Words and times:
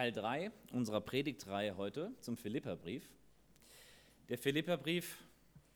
Teil 0.00 0.12
3 0.12 0.50
unserer 0.72 1.02
Predigtreihe 1.02 1.76
heute 1.76 2.10
zum 2.22 2.38
Philipperbrief. 2.38 3.06
Der 4.30 4.38
Philipperbrief 4.38 5.18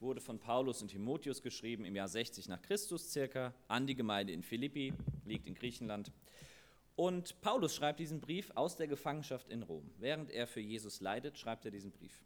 wurde 0.01 0.23
von 0.23 0.39
Paulus 0.39 0.81
und 0.81 0.89
Timotheus 0.89 1.43
geschrieben 1.43 1.85
im 1.85 1.95
Jahr 1.95 2.09
60 2.09 2.49
nach 2.49 2.63
Christus 2.63 3.13
circa 3.13 3.53
an 3.69 3.87
die 3.87 3.95
Gemeinde 3.95 4.33
in 4.33 4.43
Philippi, 4.43 4.95
liegt 5.27 5.47
in 5.47 5.55
Griechenland. 5.55 6.11
Und 6.97 7.39
Paulus 7.43 7.77
schreibt 7.77 8.01
diesen 8.01 8.23
Brief 8.23 8.51
aus 8.55 8.77
der 8.77 8.87
Gefangenschaft 8.87 9.51
in 9.51 9.63
Rom. 9.63 9.91
Während 9.99 10.31
er 10.31 10.47
für 10.47 10.61
Jesus 10.61 11.03
leidet, 11.03 11.37
schreibt 11.37 11.67
er 11.67 11.71
diesen 11.71 11.93
Brief. 11.93 12.25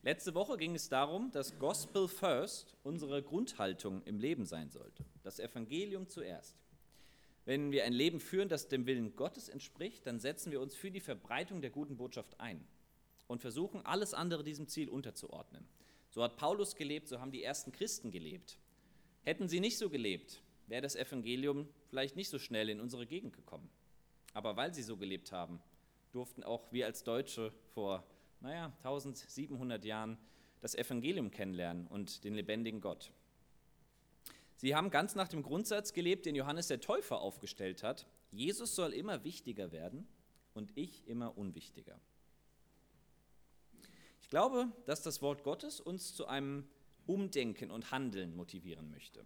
Letzte 0.00 0.34
Woche 0.34 0.56
ging 0.56 0.74
es 0.74 0.88
darum, 0.88 1.30
dass 1.30 1.58
Gospel 1.58 2.08
First 2.08 2.74
unsere 2.84 3.22
Grundhaltung 3.22 4.02
im 4.04 4.18
Leben 4.18 4.46
sein 4.46 4.70
sollte. 4.70 5.04
Das 5.24 5.40
Evangelium 5.40 6.08
zuerst. 6.08 6.56
Wenn 7.48 7.72
wir 7.72 7.84
ein 7.84 7.94
Leben 7.94 8.20
führen, 8.20 8.50
das 8.50 8.68
dem 8.68 8.84
Willen 8.84 9.16
Gottes 9.16 9.48
entspricht, 9.48 10.06
dann 10.06 10.20
setzen 10.20 10.52
wir 10.52 10.60
uns 10.60 10.74
für 10.74 10.90
die 10.90 11.00
Verbreitung 11.00 11.62
der 11.62 11.70
guten 11.70 11.96
Botschaft 11.96 12.38
ein 12.38 12.62
und 13.26 13.40
versuchen, 13.40 13.80
alles 13.86 14.12
andere 14.12 14.44
diesem 14.44 14.68
Ziel 14.68 14.90
unterzuordnen. 14.90 15.66
So 16.10 16.22
hat 16.22 16.36
Paulus 16.36 16.76
gelebt, 16.76 17.08
so 17.08 17.20
haben 17.20 17.32
die 17.32 17.42
ersten 17.42 17.72
Christen 17.72 18.10
gelebt. 18.10 18.58
Hätten 19.22 19.48
sie 19.48 19.60
nicht 19.60 19.78
so 19.78 19.88
gelebt, 19.88 20.42
wäre 20.66 20.82
das 20.82 20.94
Evangelium 20.94 21.66
vielleicht 21.88 22.16
nicht 22.16 22.28
so 22.28 22.38
schnell 22.38 22.68
in 22.68 22.80
unsere 22.80 23.06
Gegend 23.06 23.32
gekommen. 23.32 23.70
Aber 24.34 24.58
weil 24.58 24.74
sie 24.74 24.82
so 24.82 24.98
gelebt 24.98 25.32
haben, 25.32 25.62
durften 26.12 26.42
auch 26.42 26.70
wir 26.70 26.84
als 26.84 27.02
Deutsche 27.02 27.54
vor, 27.72 28.04
naja, 28.40 28.74
1700 28.84 29.86
Jahren 29.86 30.18
das 30.60 30.74
Evangelium 30.74 31.30
kennenlernen 31.30 31.86
und 31.86 32.24
den 32.24 32.34
lebendigen 32.34 32.82
Gott. 32.82 33.10
Sie 34.58 34.74
haben 34.74 34.90
ganz 34.90 35.14
nach 35.14 35.28
dem 35.28 35.44
Grundsatz 35.44 35.92
gelebt, 35.92 36.26
den 36.26 36.34
Johannes 36.34 36.66
der 36.66 36.80
Täufer 36.80 37.20
aufgestellt 37.20 37.84
hat. 37.84 38.08
Jesus 38.32 38.74
soll 38.74 38.92
immer 38.92 39.22
wichtiger 39.22 39.70
werden 39.70 40.08
und 40.52 40.72
ich 40.74 41.06
immer 41.06 41.38
unwichtiger. 41.38 42.00
Ich 44.20 44.28
glaube, 44.28 44.72
dass 44.84 45.02
das 45.02 45.22
Wort 45.22 45.44
Gottes 45.44 45.80
uns 45.80 46.12
zu 46.12 46.26
einem 46.26 46.68
Umdenken 47.06 47.70
und 47.70 47.92
Handeln 47.92 48.34
motivieren 48.34 48.90
möchte. 48.90 49.24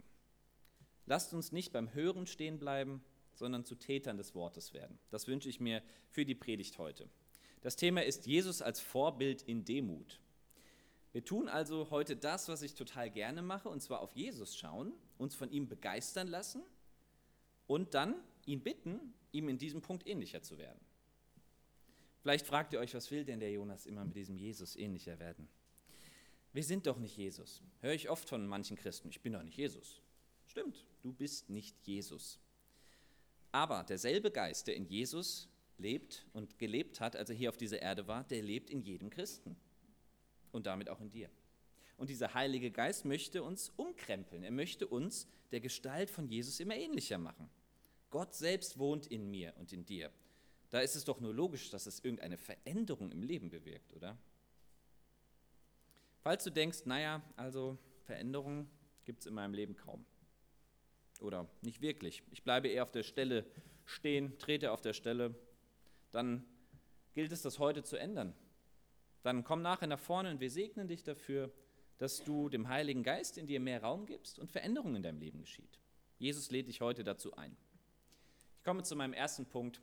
Lasst 1.07 1.33
uns 1.33 1.51
nicht 1.51 1.73
beim 1.73 1.91
Hören 1.95 2.27
stehen 2.27 2.59
bleiben, 2.59 3.03
sondern 3.33 3.65
zu 3.65 3.73
Tätern 3.73 4.17
des 4.17 4.35
Wortes 4.35 4.71
werden. 4.75 4.99
Das 5.09 5.27
wünsche 5.27 5.49
ich 5.49 5.59
mir 5.59 5.81
für 6.09 6.25
die 6.25 6.35
Predigt 6.35 6.77
heute. 6.77 7.09
Das 7.61 7.75
Thema 7.75 8.05
ist 8.05 8.27
Jesus 8.27 8.61
als 8.61 8.79
Vorbild 8.79 9.41
in 9.41 9.65
Demut. 9.65 10.21
Wir 11.13 11.23
tun 11.23 11.47
also 11.47 11.91
heute 11.91 12.17
das, 12.17 12.47
was 12.47 12.63
ich 12.63 12.73
total 12.73 13.09
gerne 13.11 13.43
mache, 13.43 13.69
und 13.69 13.81
zwar 13.81 14.01
auf 14.01 14.13
Jesus 14.13 14.57
schauen, 14.57 14.91
uns 15.19 15.35
von 15.35 15.51
ihm 15.51 15.69
begeistern 15.69 16.27
lassen 16.27 16.63
und 17.67 17.93
dann 17.93 18.15
ihn 18.47 18.61
bitten, 18.61 19.13
ihm 19.31 19.47
in 19.47 19.59
diesem 19.59 19.83
Punkt 19.83 20.07
ähnlicher 20.07 20.41
zu 20.41 20.57
werden. 20.57 20.79
Vielleicht 22.19 22.47
fragt 22.47 22.73
ihr 22.73 22.79
euch, 22.79 22.95
was 22.95 23.11
will 23.11 23.25
denn 23.25 23.39
der 23.39 23.51
Jonas 23.51 23.85
immer 23.85 24.03
mit 24.03 24.15
diesem 24.15 24.37
Jesus 24.37 24.75
ähnlicher 24.75 25.19
werden? 25.19 25.47
Wir 26.51 26.63
sind 26.63 26.87
doch 26.87 26.97
nicht 26.97 27.15
Jesus. 27.15 27.61
Höre 27.81 27.93
ich 27.93 28.09
oft 28.09 28.27
von 28.27 28.47
manchen 28.47 28.75
Christen, 28.75 29.09
ich 29.09 29.21
bin 29.21 29.33
doch 29.33 29.43
nicht 29.43 29.57
Jesus. 29.57 30.01
Stimmt, 30.47 30.83
du 31.03 31.13
bist 31.13 31.47
nicht 31.49 31.75
Jesus. 31.85 32.39
Aber 33.51 33.83
derselbe 33.83 34.31
Geist, 34.31 34.65
der 34.65 34.75
in 34.75 34.85
Jesus 34.85 35.47
lebt 35.77 36.25
und 36.33 36.57
gelebt 36.57 36.99
hat, 36.99 37.15
als 37.15 37.29
er 37.29 37.35
hier 37.35 37.49
auf 37.49 37.57
dieser 37.57 37.83
Erde 37.83 38.07
war, 38.07 38.23
der 38.23 38.41
lebt 38.41 38.71
in 38.71 38.81
jedem 38.81 39.11
Christen 39.11 39.55
und 40.53 40.65
damit 40.65 40.89
auch 40.89 41.01
in 41.01 41.11
dir. 41.11 41.29
Und 41.97 42.09
dieser 42.09 42.33
Heilige 42.33 42.71
Geist 42.71 43.05
möchte 43.05 43.43
uns 43.43 43.69
umkrempeln. 43.75 44.43
Er 44.43 44.51
möchte 44.51 44.87
uns 44.87 45.27
der 45.51 45.59
Gestalt 45.59 46.09
von 46.09 46.27
Jesus 46.27 46.59
immer 46.59 46.75
ähnlicher 46.75 47.17
machen. 47.17 47.49
Gott 48.09 48.33
selbst 48.33 48.77
wohnt 48.77 49.07
in 49.07 49.29
mir 49.29 49.53
und 49.57 49.73
in 49.73 49.85
dir. 49.85 50.11
Da 50.69 50.79
ist 50.79 50.95
es 50.95 51.05
doch 51.05 51.19
nur 51.19 51.33
logisch, 51.33 51.69
dass 51.69 51.85
es 51.85 51.99
irgendeine 51.99 52.37
Veränderung 52.37 53.11
im 53.11 53.21
Leben 53.21 53.49
bewirkt, 53.49 53.93
oder? 53.93 54.17
Falls 56.21 56.43
du 56.43 56.51
denkst, 56.51 56.85
naja, 56.85 57.21
also 57.35 57.77
Veränderungen 58.05 58.69
gibt 59.05 59.21
es 59.21 59.25
in 59.25 59.33
meinem 59.33 59.53
Leben 59.53 59.75
kaum. 59.75 60.05
Oder 61.19 61.47
nicht 61.61 61.81
wirklich. 61.81 62.23
Ich 62.31 62.43
bleibe 62.43 62.69
eher 62.69 62.83
auf 62.83 62.91
der 62.91 63.03
Stelle 63.03 63.45
stehen, 63.85 64.37
trete 64.39 64.71
auf 64.71 64.81
der 64.81 64.93
Stelle. 64.93 65.35
Dann 66.11 66.45
gilt 67.13 67.31
es, 67.31 67.41
das 67.41 67.59
heute 67.59 67.83
zu 67.83 67.97
ändern. 67.97 68.33
Dann 69.23 69.43
komm 69.43 69.61
nachher 69.61 69.87
nach 69.87 69.99
vorne 69.99 70.29
und 70.29 70.39
wir 70.39 70.51
segnen 70.51 70.87
dich 70.87 71.03
dafür, 71.03 71.51
dass 71.97 72.23
du 72.23 72.49
dem 72.49 72.67
Heiligen 72.67 73.03
Geist 73.03 73.37
in 73.37 73.47
dir 73.47 73.59
mehr 73.59 73.81
Raum 73.81 74.05
gibst 74.05 74.37
und 74.37 74.51
Veränderungen 74.51 74.97
in 74.97 75.03
deinem 75.03 75.19
Leben 75.19 75.39
geschieht. 75.39 75.79
Jesus 76.19 76.51
lädt 76.51 76.67
dich 76.67 76.81
heute 76.81 77.03
dazu 77.03 77.35
ein. 77.35 77.55
Ich 78.57 78.63
komme 78.63 78.83
zu 78.83 78.95
meinem 78.95 79.13
ersten 79.13 79.45
Punkt, 79.45 79.81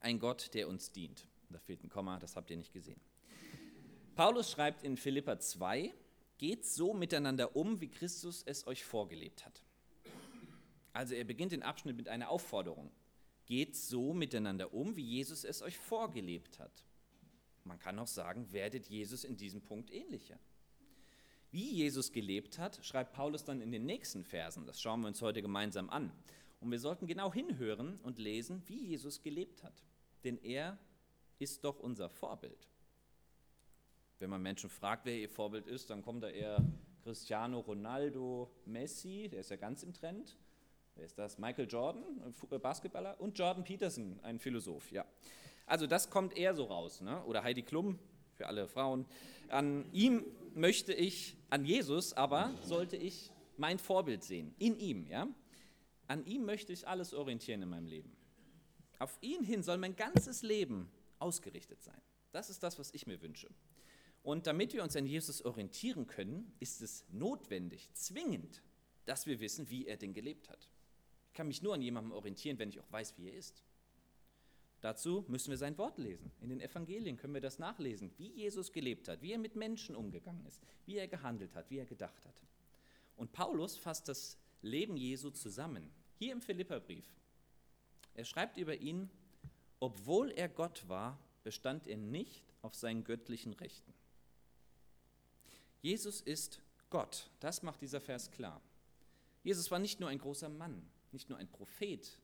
ein 0.00 0.18
Gott, 0.18 0.54
der 0.54 0.68
uns 0.68 0.90
dient. 0.90 1.26
Da 1.50 1.58
fehlt 1.58 1.84
ein 1.84 1.90
Komma, 1.90 2.18
das 2.18 2.36
habt 2.36 2.50
ihr 2.50 2.56
nicht 2.56 2.72
gesehen. 2.72 3.00
Paulus 4.14 4.50
schreibt 4.50 4.82
in 4.82 4.96
Philippa 4.96 5.38
2, 5.38 5.92
geht 6.38 6.66
so 6.66 6.94
miteinander 6.94 7.54
um, 7.54 7.80
wie 7.80 7.88
Christus 7.88 8.42
es 8.42 8.66
euch 8.66 8.84
vorgelebt 8.84 9.44
hat. 9.44 9.62
Also 10.92 11.14
er 11.14 11.24
beginnt 11.24 11.52
den 11.52 11.62
Abschnitt 11.62 11.96
mit 11.96 12.08
einer 12.08 12.30
Aufforderung. 12.30 12.90
Geht 13.46 13.76
so 13.76 14.12
miteinander 14.12 14.72
um, 14.72 14.96
wie 14.96 15.04
Jesus 15.04 15.44
es 15.44 15.62
euch 15.62 15.78
vorgelebt 15.78 16.58
hat. 16.58 16.84
Man 17.64 17.78
kann 17.78 17.98
auch 17.98 18.06
sagen, 18.06 18.52
werdet 18.52 18.86
Jesus 18.86 19.24
in 19.24 19.36
diesem 19.36 19.62
Punkt 19.62 19.90
ähnlicher. 19.90 20.38
Wie 21.50 21.70
Jesus 21.70 22.12
gelebt 22.12 22.58
hat, 22.58 22.84
schreibt 22.84 23.12
Paulus 23.12 23.44
dann 23.44 23.60
in 23.60 23.72
den 23.72 23.84
nächsten 23.84 24.24
Versen. 24.24 24.66
Das 24.66 24.80
schauen 24.80 25.02
wir 25.02 25.08
uns 25.08 25.20
heute 25.20 25.42
gemeinsam 25.42 25.90
an. 25.90 26.10
Und 26.60 26.70
wir 26.70 26.78
sollten 26.78 27.06
genau 27.06 27.32
hinhören 27.32 27.98
und 28.02 28.18
lesen, 28.18 28.62
wie 28.66 28.86
Jesus 28.86 29.20
gelebt 29.20 29.62
hat. 29.62 29.84
Denn 30.24 30.38
er 30.38 30.78
ist 31.38 31.64
doch 31.64 31.78
unser 31.78 32.08
Vorbild. 32.08 32.68
Wenn 34.18 34.30
man 34.30 34.40
Menschen 34.40 34.70
fragt, 34.70 35.04
wer 35.04 35.18
ihr 35.18 35.28
Vorbild 35.28 35.66
ist, 35.66 35.90
dann 35.90 36.02
kommt 36.02 36.22
da 36.22 36.28
eher 36.30 36.64
Cristiano 37.02 37.58
Ronaldo, 37.58 38.50
Messi, 38.64 39.28
der 39.28 39.40
ist 39.40 39.50
ja 39.50 39.56
ganz 39.56 39.82
im 39.82 39.92
Trend. 39.92 40.38
Wer 40.94 41.04
ist 41.04 41.18
das? 41.18 41.38
Michael 41.38 41.66
Jordan, 41.68 42.32
Basketballer, 42.62 43.20
und 43.20 43.36
Jordan 43.38 43.64
Peterson, 43.64 44.20
ein 44.22 44.38
Philosoph. 44.38 44.92
Ja. 44.92 45.04
Also 45.66 45.86
das 45.86 46.10
kommt 46.10 46.36
eher 46.36 46.54
so 46.54 46.64
raus. 46.64 47.00
Ne? 47.00 47.22
Oder 47.24 47.42
Heidi 47.42 47.62
Klum, 47.62 47.98
für 48.34 48.46
alle 48.46 48.68
Frauen. 48.68 49.06
An 49.48 49.84
ihm 49.92 50.24
möchte 50.54 50.92
ich, 50.92 51.36
an 51.50 51.64
Jesus 51.64 52.12
aber 52.12 52.52
sollte 52.64 52.96
ich 52.96 53.30
mein 53.56 53.78
Vorbild 53.78 54.24
sehen. 54.24 54.54
In 54.58 54.78
ihm, 54.78 55.06
ja. 55.06 55.28
An 56.08 56.26
ihm 56.26 56.44
möchte 56.44 56.72
ich 56.72 56.88
alles 56.88 57.14
orientieren 57.14 57.62
in 57.62 57.68
meinem 57.68 57.86
Leben. 57.86 58.12
Auf 58.98 59.18
ihn 59.20 59.42
hin 59.44 59.62
soll 59.62 59.78
mein 59.78 59.96
ganzes 59.96 60.42
Leben 60.42 60.90
ausgerichtet 61.18 61.82
sein. 61.82 62.00
Das 62.32 62.50
ist 62.50 62.62
das, 62.62 62.78
was 62.78 62.92
ich 62.94 63.06
mir 63.06 63.20
wünsche. 63.22 63.48
Und 64.22 64.46
damit 64.46 64.72
wir 64.72 64.82
uns 64.82 64.96
an 64.96 65.06
Jesus 65.06 65.44
orientieren 65.44 66.06
können, 66.06 66.52
ist 66.60 66.80
es 66.80 67.04
notwendig, 67.10 67.90
zwingend, 67.94 68.62
dass 69.04 69.26
wir 69.26 69.40
wissen, 69.40 69.68
wie 69.70 69.86
er 69.86 69.96
denn 69.96 70.14
gelebt 70.14 70.48
hat. 70.48 70.68
Ich 71.28 71.34
kann 71.34 71.48
mich 71.48 71.62
nur 71.62 71.74
an 71.74 71.82
jemandem 71.82 72.12
orientieren, 72.12 72.58
wenn 72.58 72.68
ich 72.68 72.78
auch 72.78 72.92
weiß, 72.92 73.16
wie 73.18 73.28
er 73.28 73.34
ist. 73.34 73.64
Dazu 74.82 75.24
müssen 75.28 75.50
wir 75.50 75.56
sein 75.56 75.78
Wort 75.78 75.96
lesen. 75.96 76.32
In 76.40 76.48
den 76.48 76.60
Evangelien 76.60 77.16
können 77.16 77.34
wir 77.34 77.40
das 77.40 77.60
nachlesen, 77.60 78.10
wie 78.18 78.32
Jesus 78.32 78.72
gelebt 78.72 79.06
hat, 79.06 79.22
wie 79.22 79.30
er 79.30 79.38
mit 79.38 79.54
Menschen 79.54 79.94
umgegangen 79.94 80.44
ist, 80.44 80.60
wie 80.86 80.96
er 80.96 81.06
gehandelt 81.06 81.54
hat, 81.54 81.70
wie 81.70 81.78
er 81.78 81.86
gedacht 81.86 82.26
hat. 82.26 82.34
Und 83.16 83.32
Paulus 83.32 83.76
fasst 83.76 84.08
das 84.08 84.36
Leben 84.60 84.96
Jesu 84.96 85.30
zusammen, 85.30 85.88
hier 86.18 86.32
im 86.32 86.42
Philipperbrief. 86.42 87.04
Er 88.14 88.24
schreibt 88.24 88.58
über 88.58 88.74
ihn, 88.74 89.08
obwohl 89.78 90.32
er 90.32 90.48
Gott 90.48 90.88
war, 90.88 91.16
bestand 91.44 91.86
er 91.86 91.96
nicht 91.96 92.42
auf 92.60 92.74
seinen 92.74 93.04
göttlichen 93.04 93.52
Rechten. 93.52 93.94
Jesus 95.80 96.20
ist 96.20 96.60
Gott, 96.90 97.30
das 97.38 97.62
macht 97.62 97.82
dieser 97.82 98.00
Vers 98.00 98.32
klar. 98.32 98.60
Jesus 99.44 99.70
war 99.70 99.78
nicht 99.78 100.00
nur 100.00 100.08
ein 100.08 100.18
großer 100.18 100.48
Mann, 100.48 100.84
nicht 101.12 101.28
nur 101.28 101.38
ein 101.38 101.48
Prophet, 101.48 102.18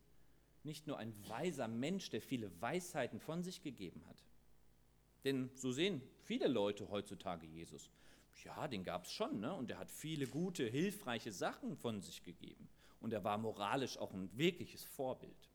nicht 0.64 0.86
nur 0.86 0.98
ein 0.98 1.14
weiser 1.28 1.68
Mensch, 1.68 2.10
der 2.10 2.20
viele 2.20 2.50
Weisheiten 2.60 3.20
von 3.20 3.42
sich 3.42 3.62
gegeben 3.62 4.04
hat. 4.08 4.24
Denn 5.24 5.50
so 5.54 5.72
sehen 5.72 6.02
viele 6.24 6.48
Leute 6.48 6.88
heutzutage 6.90 7.46
Jesus. 7.46 7.90
Ja, 8.44 8.68
den 8.68 8.84
gab 8.84 9.04
es 9.04 9.12
schon, 9.12 9.40
ne? 9.40 9.52
und 9.52 9.70
er 9.70 9.78
hat 9.78 9.90
viele 9.90 10.26
gute, 10.26 10.64
hilfreiche 10.64 11.32
Sachen 11.32 11.76
von 11.76 12.00
sich 12.00 12.22
gegeben. 12.22 12.68
Und 13.00 13.12
er 13.12 13.24
war 13.24 13.38
moralisch 13.38 13.98
auch 13.98 14.12
ein 14.12 14.30
wirkliches 14.36 14.84
Vorbild. 14.84 15.50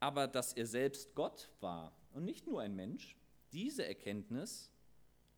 Aber 0.00 0.26
dass 0.26 0.52
er 0.52 0.66
selbst 0.66 1.14
Gott 1.14 1.48
war 1.60 1.96
und 2.12 2.24
nicht 2.24 2.46
nur 2.46 2.60
ein 2.60 2.74
Mensch, 2.74 3.16
diese 3.52 3.86
Erkenntnis 3.86 4.70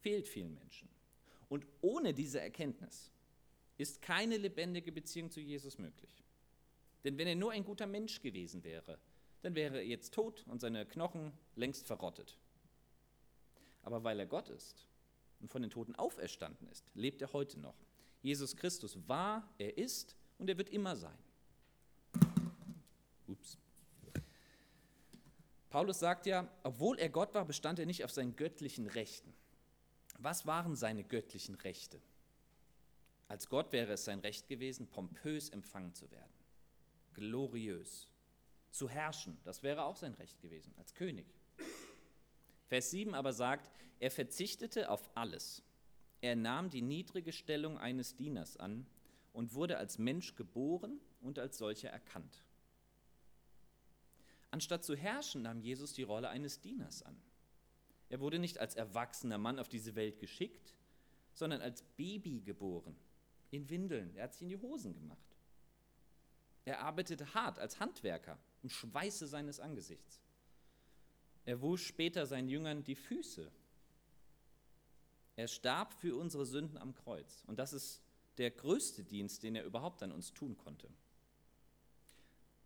fehlt 0.00 0.26
vielen 0.28 0.54
Menschen. 0.54 0.88
Und 1.48 1.66
ohne 1.82 2.14
diese 2.14 2.40
Erkenntnis 2.40 3.12
ist 3.76 4.02
keine 4.02 4.36
lebendige 4.36 4.92
Beziehung 4.92 5.30
zu 5.30 5.40
Jesus 5.40 5.78
möglich. 5.78 6.23
Denn 7.04 7.18
wenn 7.18 7.28
er 7.28 7.36
nur 7.36 7.52
ein 7.52 7.64
guter 7.64 7.86
Mensch 7.86 8.20
gewesen 8.20 8.64
wäre, 8.64 8.98
dann 9.42 9.54
wäre 9.54 9.76
er 9.76 9.86
jetzt 9.86 10.14
tot 10.14 10.44
und 10.48 10.60
seine 10.60 10.86
Knochen 10.86 11.32
längst 11.54 11.86
verrottet. 11.86 12.38
Aber 13.82 14.02
weil 14.02 14.18
er 14.18 14.26
Gott 14.26 14.48
ist 14.48 14.88
und 15.40 15.50
von 15.50 15.60
den 15.60 15.70
Toten 15.70 15.94
auferstanden 15.94 16.66
ist, 16.68 16.84
lebt 16.94 17.20
er 17.20 17.32
heute 17.34 17.60
noch. 17.60 17.76
Jesus 18.22 18.56
Christus 18.56 18.96
war, 19.06 19.46
er 19.58 19.76
ist 19.76 20.16
und 20.38 20.48
er 20.48 20.56
wird 20.56 20.70
immer 20.70 20.96
sein. 20.96 21.18
Ups. 23.26 23.58
Paulus 25.68 25.98
sagt 25.98 26.24
ja, 26.24 26.48
obwohl 26.62 26.98
er 26.98 27.10
Gott 27.10 27.34
war, 27.34 27.44
bestand 27.44 27.78
er 27.78 27.86
nicht 27.86 28.04
auf 28.04 28.12
seinen 28.12 28.36
göttlichen 28.36 28.86
Rechten. 28.86 29.34
Was 30.18 30.46
waren 30.46 30.76
seine 30.76 31.04
göttlichen 31.04 31.56
Rechte? 31.56 32.00
Als 33.28 33.48
Gott 33.48 33.72
wäre 33.72 33.92
es 33.94 34.04
sein 34.04 34.20
Recht 34.20 34.48
gewesen, 34.48 34.86
pompös 34.86 35.50
empfangen 35.50 35.94
zu 35.94 36.10
werden, 36.10 36.32
gloriös, 37.14 38.08
zu 38.70 38.88
herrschen. 38.88 39.38
Das 39.44 39.62
wäre 39.62 39.84
auch 39.84 39.96
sein 39.96 40.14
Recht 40.14 40.40
gewesen, 40.40 40.74
als 40.76 40.94
König. 40.94 41.26
Vers 42.66 42.90
7 42.90 43.14
aber 43.14 43.32
sagt, 43.32 43.70
er 44.00 44.10
verzichtete 44.10 44.90
auf 44.90 45.08
alles. 45.16 45.62
Er 46.20 46.36
nahm 46.36 46.70
die 46.70 46.82
niedrige 46.82 47.32
Stellung 47.32 47.78
eines 47.78 48.16
Dieners 48.16 48.56
an 48.56 48.86
und 49.32 49.54
wurde 49.54 49.78
als 49.78 49.98
Mensch 49.98 50.34
geboren 50.36 51.00
und 51.20 51.38
als 51.38 51.58
solcher 51.58 51.90
erkannt. 51.90 52.42
Anstatt 54.50 54.84
zu 54.84 54.94
herrschen, 54.94 55.42
nahm 55.42 55.60
Jesus 55.60 55.92
die 55.92 56.04
Rolle 56.04 56.28
eines 56.28 56.60
Dieners 56.60 57.02
an. 57.02 57.20
Er 58.08 58.20
wurde 58.20 58.38
nicht 58.38 58.58
als 58.58 58.76
erwachsener 58.76 59.38
Mann 59.38 59.58
auf 59.58 59.68
diese 59.68 59.96
Welt 59.96 60.20
geschickt, 60.20 60.74
sondern 61.34 61.60
als 61.60 61.82
Baby 61.96 62.40
geboren, 62.40 62.96
in 63.50 63.68
Windeln. 63.68 64.14
Er 64.14 64.24
hat 64.24 64.34
sich 64.34 64.42
in 64.42 64.48
die 64.50 64.60
Hosen 64.60 64.94
gemacht. 64.94 65.33
Er 66.64 66.80
arbeitete 66.80 67.34
hart 67.34 67.58
als 67.58 67.80
Handwerker 67.80 68.38
im 68.62 68.70
Schweiße 68.70 69.26
seines 69.26 69.60
Angesichts. 69.60 70.20
Er 71.44 71.60
wusch 71.60 71.86
später 71.86 72.26
seinen 72.26 72.48
Jüngern 72.48 72.84
die 72.84 72.94
Füße. 72.94 73.50
Er 75.36 75.48
starb 75.48 75.92
für 75.92 76.16
unsere 76.16 76.46
Sünden 76.46 76.78
am 76.78 76.94
Kreuz. 76.94 77.44
Und 77.46 77.58
das 77.58 77.72
ist 77.72 78.00
der 78.38 78.50
größte 78.50 79.04
Dienst, 79.04 79.42
den 79.42 79.56
er 79.56 79.64
überhaupt 79.64 80.02
an 80.02 80.12
uns 80.12 80.32
tun 80.32 80.56
konnte. 80.56 80.88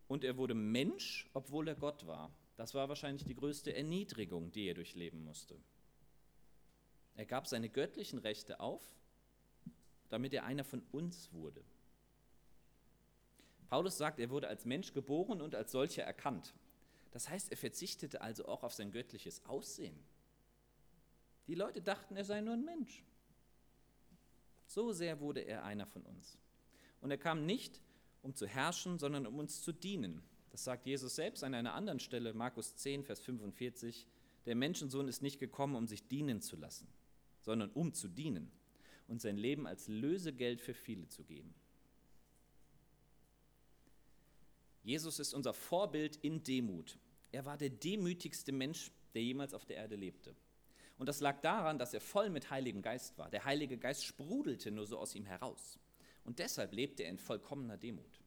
Und 0.07 0.25
er 0.25 0.37
wurde 0.37 0.55
Mensch, 0.55 1.29
obwohl 1.35 1.69
er 1.69 1.75
Gott 1.75 2.07
war. 2.07 2.33
Das 2.57 2.75
war 2.75 2.89
wahrscheinlich 2.89 3.25
die 3.25 3.35
größte 3.35 3.75
Erniedrigung, 3.75 4.53
die 4.53 4.67
er 4.67 4.75
durchleben 4.75 5.23
musste. 5.25 5.57
Er 7.15 7.27
gab 7.27 7.47
seine 7.47 7.69
göttlichen 7.69 8.19
Rechte 8.19 8.61
auf, 8.61 8.83
damit 10.09 10.33
er 10.33 10.45
einer 10.45 10.65
von 10.65 10.83
uns 10.93 11.33
wurde. 11.33 11.63
Paulus 13.69 13.99
sagt, 13.99 14.19
er 14.19 14.31
wurde 14.31 14.49
als 14.49 14.65
Mensch 14.65 14.93
geboren 14.93 15.41
und 15.41 15.55
als 15.55 15.73
solcher 15.73 16.03
erkannt. 16.03 16.55
Das 17.11 17.29
heißt, 17.29 17.51
er 17.51 17.57
verzichtete 17.57 18.21
also 18.21 18.47
auch 18.47 18.63
auf 18.63 18.73
sein 18.73 18.91
göttliches 18.91 19.45
Aussehen. 19.47 19.99
Die 21.47 21.55
Leute 21.55 21.81
dachten, 21.81 22.17
er 22.17 22.25
sei 22.25 22.41
nur 22.41 22.55
ein 22.55 22.65
Mensch. 22.65 23.05
So 24.67 24.93
sehr 24.93 25.21
wurde 25.21 25.41
er 25.41 25.65
einer 25.65 25.87
von 25.87 26.03
uns. 26.03 26.39
Und 27.01 27.11
er 27.11 27.19
kam 27.19 27.47
nicht, 27.47 27.81
um 28.23 28.35
zu 28.35 28.47
herrschen, 28.47 28.99
sondern 28.99 29.27
um 29.27 29.39
uns 29.39 29.63
zu 29.63 29.73
dienen. 29.73 30.23
Das 30.51 30.65
sagt 30.65 30.87
Jesus 30.87 31.15
selbst 31.15 31.45
an 31.45 31.55
einer 31.55 31.75
anderen 31.75 32.01
Stelle, 32.01 32.35
Markus 32.35 32.77
10, 32.77 33.05
Vers 33.05 33.21
45. 33.21 34.07
Der 34.47 34.55
Menschensohn 34.55 35.09
ist 35.09 35.23
nicht 35.23 35.39
gekommen, 35.39 35.77
um 35.77 35.87
sich 35.87 36.07
dienen 36.09 36.41
zu 36.41 36.57
lassen, 36.57 36.89
sondern 37.41 37.71
um 37.71 37.93
zu 37.93 38.09
dienen 38.09 38.51
und 39.07 39.21
sein 39.21 39.37
Leben 39.37 39.67
als 39.67 39.89
Lösegeld 39.89 40.61
für 40.61 40.75
viele 40.75 41.09
zu 41.09 41.25
geben. 41.25 41.55
Jesus 44.83 45.19
ist 45.19 45.35
unser 45.35 45.53
Vorbild 45.53 46.17
in 46.17 46.43
Demut. 46.43 46.99
Er 47.33 47.45
war 47.45 47.57
der 47.57 47.71
demütigste 47.71 48.53
Mensch, 48.53 48.91
der 49.15 49.23
jemals 49.23 49.55
auf 49.55 49.65
der 49.65 49.77
Erde 49.77 49.97
lebte. 49.97 50.35
Und 50.99 51.07
das 51.07 51.21
lag 51.21 51.41
daran, 51.41 51.79
dass 51.79 51.95
er 51.95 52.01
voll 52.01 52.31
mit 52.31 52.51
Heiligem 52.51 52.83
Geist 52.83 53.17
war. 53.19 53.31
Der 53.31 53.45
Heilige 53.45 53.79
Geist 53.79 54.05
sprudelte 54.05 54.71
nur 54.71 54.87
so 54.87 54.99
aus 54.99 55.15
ihm 55.15 55.27
heraus. 55.27 55.79
Und 56.25 56.41
deshalb 56.41 56.73
lebte 56.75 57.05
er 57.05 57.11
in 57.11 57.19
vollkommener 57.19 57.77
Demut. 57.77 58.21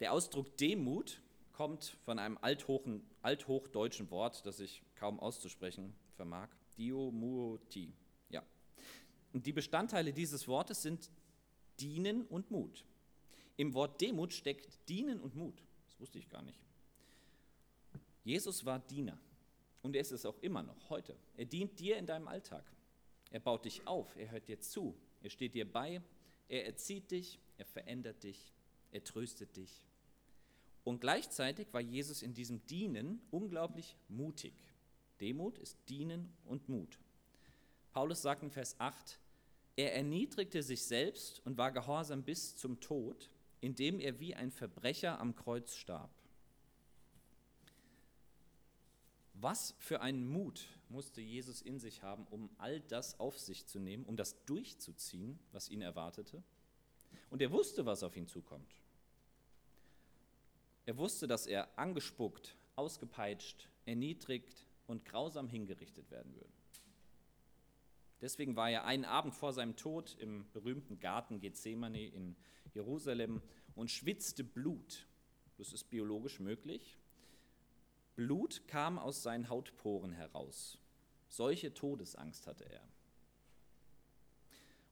Der 0.00 0.12
Ausdruck 0.12 0.56
Demut 0.56 1.20
kommt 1.52 1.96
von 2.04 2.18
einem 2.18 2.38
althochen, 2.40 3.02
althochdeutschen 3.22 4.10
Wort, 4.10 4.46
das 4.46 4.60
ich 4.60 4.82
kaum 4.94 5.20
auszusprechen 5.20 5.94
vermag. 6.14 6.48
Diomuoti. 6.76 7.92
Ja. 8.28 8.42
Und 9.32 9.46
die 9.46 9.52
Bestandteile 9.52 10.12
dieses 10.12 10.48
Wortes 10.48 10.82
sind 10.82 11.10
Dienen 11.78 12.24
und 12.26 12.50
Mut. 12.50 12.84
Im 13.60 13.74
Wort 13.74 14.00
Demut 14.00 14.32
steckt 14.32 14.88
Dienen 14.88 15.20
und 15.20 15.36
Mut. 15.36 15.62
Das 15.84 16.00
wusste 16.00 16.18
ich 16.18 16.30
gar 16.30 16.40
nicht. 16.40 16.58
Jesus 18.24 18.64
war 18.64 18.78
Diener. 18.78 19.18
Und 19.82 19.94
er 19.94 20.00
ist 20.00 20.12
es 20.12 20.24
auch 20.24 20.38
immer 20.38 20.62
noch 20.62 20.88
heute. 20.88 21.14
Er 21.36 21.44
dient 21.44 21.78
dir 21.78 21.98
in 21.98 22.06
deinem 22.06 22.26
Alltag. 22.26 22.64
Er 23.30 23.40
baut 23.40 23.66
dich 23.66 23.86
auf, 23.86 24.16
er 24.16 24.30
hört 24.30 24.48
dir 24.48 24.60
zu, 24.60 24.96
er 25.20 25.28
steht 25.28 25.54
dir 25.54 25.70
bei, 25.70 26.00
er 26.48 26.64
erzieht 26.64 27.10
dich, 27.10 27.38
er 27.58 27.66
verändert 27.66 28.22
dich, 28.22 28.54
er 28.92 29.04
tröstet 29.04 29.54
dich. 29.54 29.84
Und 30.82 31.02
gleichzeitig 31.02 31.68
war 31.72 31.82
Jesus 31.82 32.22
in 32.22 32.32
diesem 32.32 32.64
Dienen 32.66 33.20
unglaublich 33.30 33.94
mutig. 34.08 34.54
Demut 35.20 35.58
ist 35.58 35.76
Dienen 35.90 36.32
und 36.46 36.66
Mut. 36.70 36.98
Paulus 37.92 38.22
sagt 38.22 38.42
in 38.42 38.50
Vers 38.50 38.80
8, 38.80 39.20
er 39.76 39.94
erniedrigte 39.96 40.62
sich 40.62 40.82
selbst 40.82 41.42
und 41.44 41.58
war 41.58 41.72
gehorsam 41.72 42.22
bis 42.22 42.56
zum 42.56 42.80
Tod, 42.80 43.28
indem 43.60 44.00
er 44.00 44.18
wie 44.20 44.34
ein 44.34 44.50
Verbrecher 44.50 45.20
am 45.20 45.34
Kreuz 45.34 45.74
starb. 45.74 46.10
Was 49.34 49.74
für 49.78 50.00
einen 50.00 50.28
Mut 50.28 50.66
musste 50.90 51.20
Jesus 51.20 51.62
in 51.62 51.78
sich 51.78 52.02
haben, 52.02 52.26
um 52.30 52.50
all 52.58 52.80
das 52.80 53.18
auf 53.18 53.38
sich 53.38 53.66
zu 53.66 53.78
nehmen, 53.78 54.04
um 54.04 54.16
das 54.16 54.44
durchzuziehen, 54.44 55.38
was 55.52 55.70
ihn 55.70 55.80
erwartete? 55.80 56.42
Und 57.30 57.40
er 57.40 57.50
wusste, 57.50 57.86
was 57.86 58.02
auf 58.02 58.16
ihn 58.16 58.26
zukommt. 58.26 58.74
Er 60.84 60.96
wusste, 60.96 61.26
dass 61.26 61.46
er 61.46 61.78
angespuckt, 61.78 62.56
ausgepeitscht, 62.76 63.68
erniedrigt 63.86 64.66
und 64.86 65.04
grausam 65.04 65.48
hingerichtet 65.48 66.10
werden 66.10 66.34
würde. 66.34 66.59
Deswegen 68.20 68.56
war 68.56 68.70
er 68.70 68.84
einen 68.84 69.04
Abend 69.04 69.34
vor 69.34 69.52
seinem 69.52 69.76
Tod 69.76 70.16
im 70.18 70.50
berühmten 70.52 71.00
Garten 71.00 71.40
Gethsemane 71.40 72.06
in 72.06 72.36
Jerusalem 72.74 73.40
und 73.74 73.90
schwitzte 73.90 74.44
Blut. 74.44 75.06
Das 75.56 75.72
ist 75.72 75.90
biologisch 75.90 76.40
möglich. 76.40 76.98
Blut 78.16 78.66
kam 78.68 78.98
aus 78.98 79.22
seinen 79.22 79.48
Hautporen 79.48 80.12
heraus. 80.12 80.78
Solche 81.28 81.72
Todesangst 81.72 82.46
hatte 82.46 82.68
er. 82.68 82.82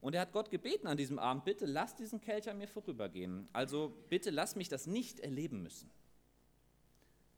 Und 0.01 0.15
er 0.15 0.23
hat 0.23 0.33
Gott 0.33 0.51
gebeten 0.51 0.87
an 0.87 0.97
diesem 0.97 1.19
Abend, 1.19 1.45
bitte 1.45 1.67
lass 1.67 1.97
diesen 1.97 2.21
Kelch 2.21 2.49
an 2.49 2.59
mir 2.59 2.69
vorübergehen. 2.69 3.49
Also 3.53 3.93
bitte 4.09 4.31
lass 4.31 4.55
mich 4.55 4.69
das 4.69 4.87
nicht 4.87 5.21
erleben 5.21 5.63
müssen. 5.63 5.91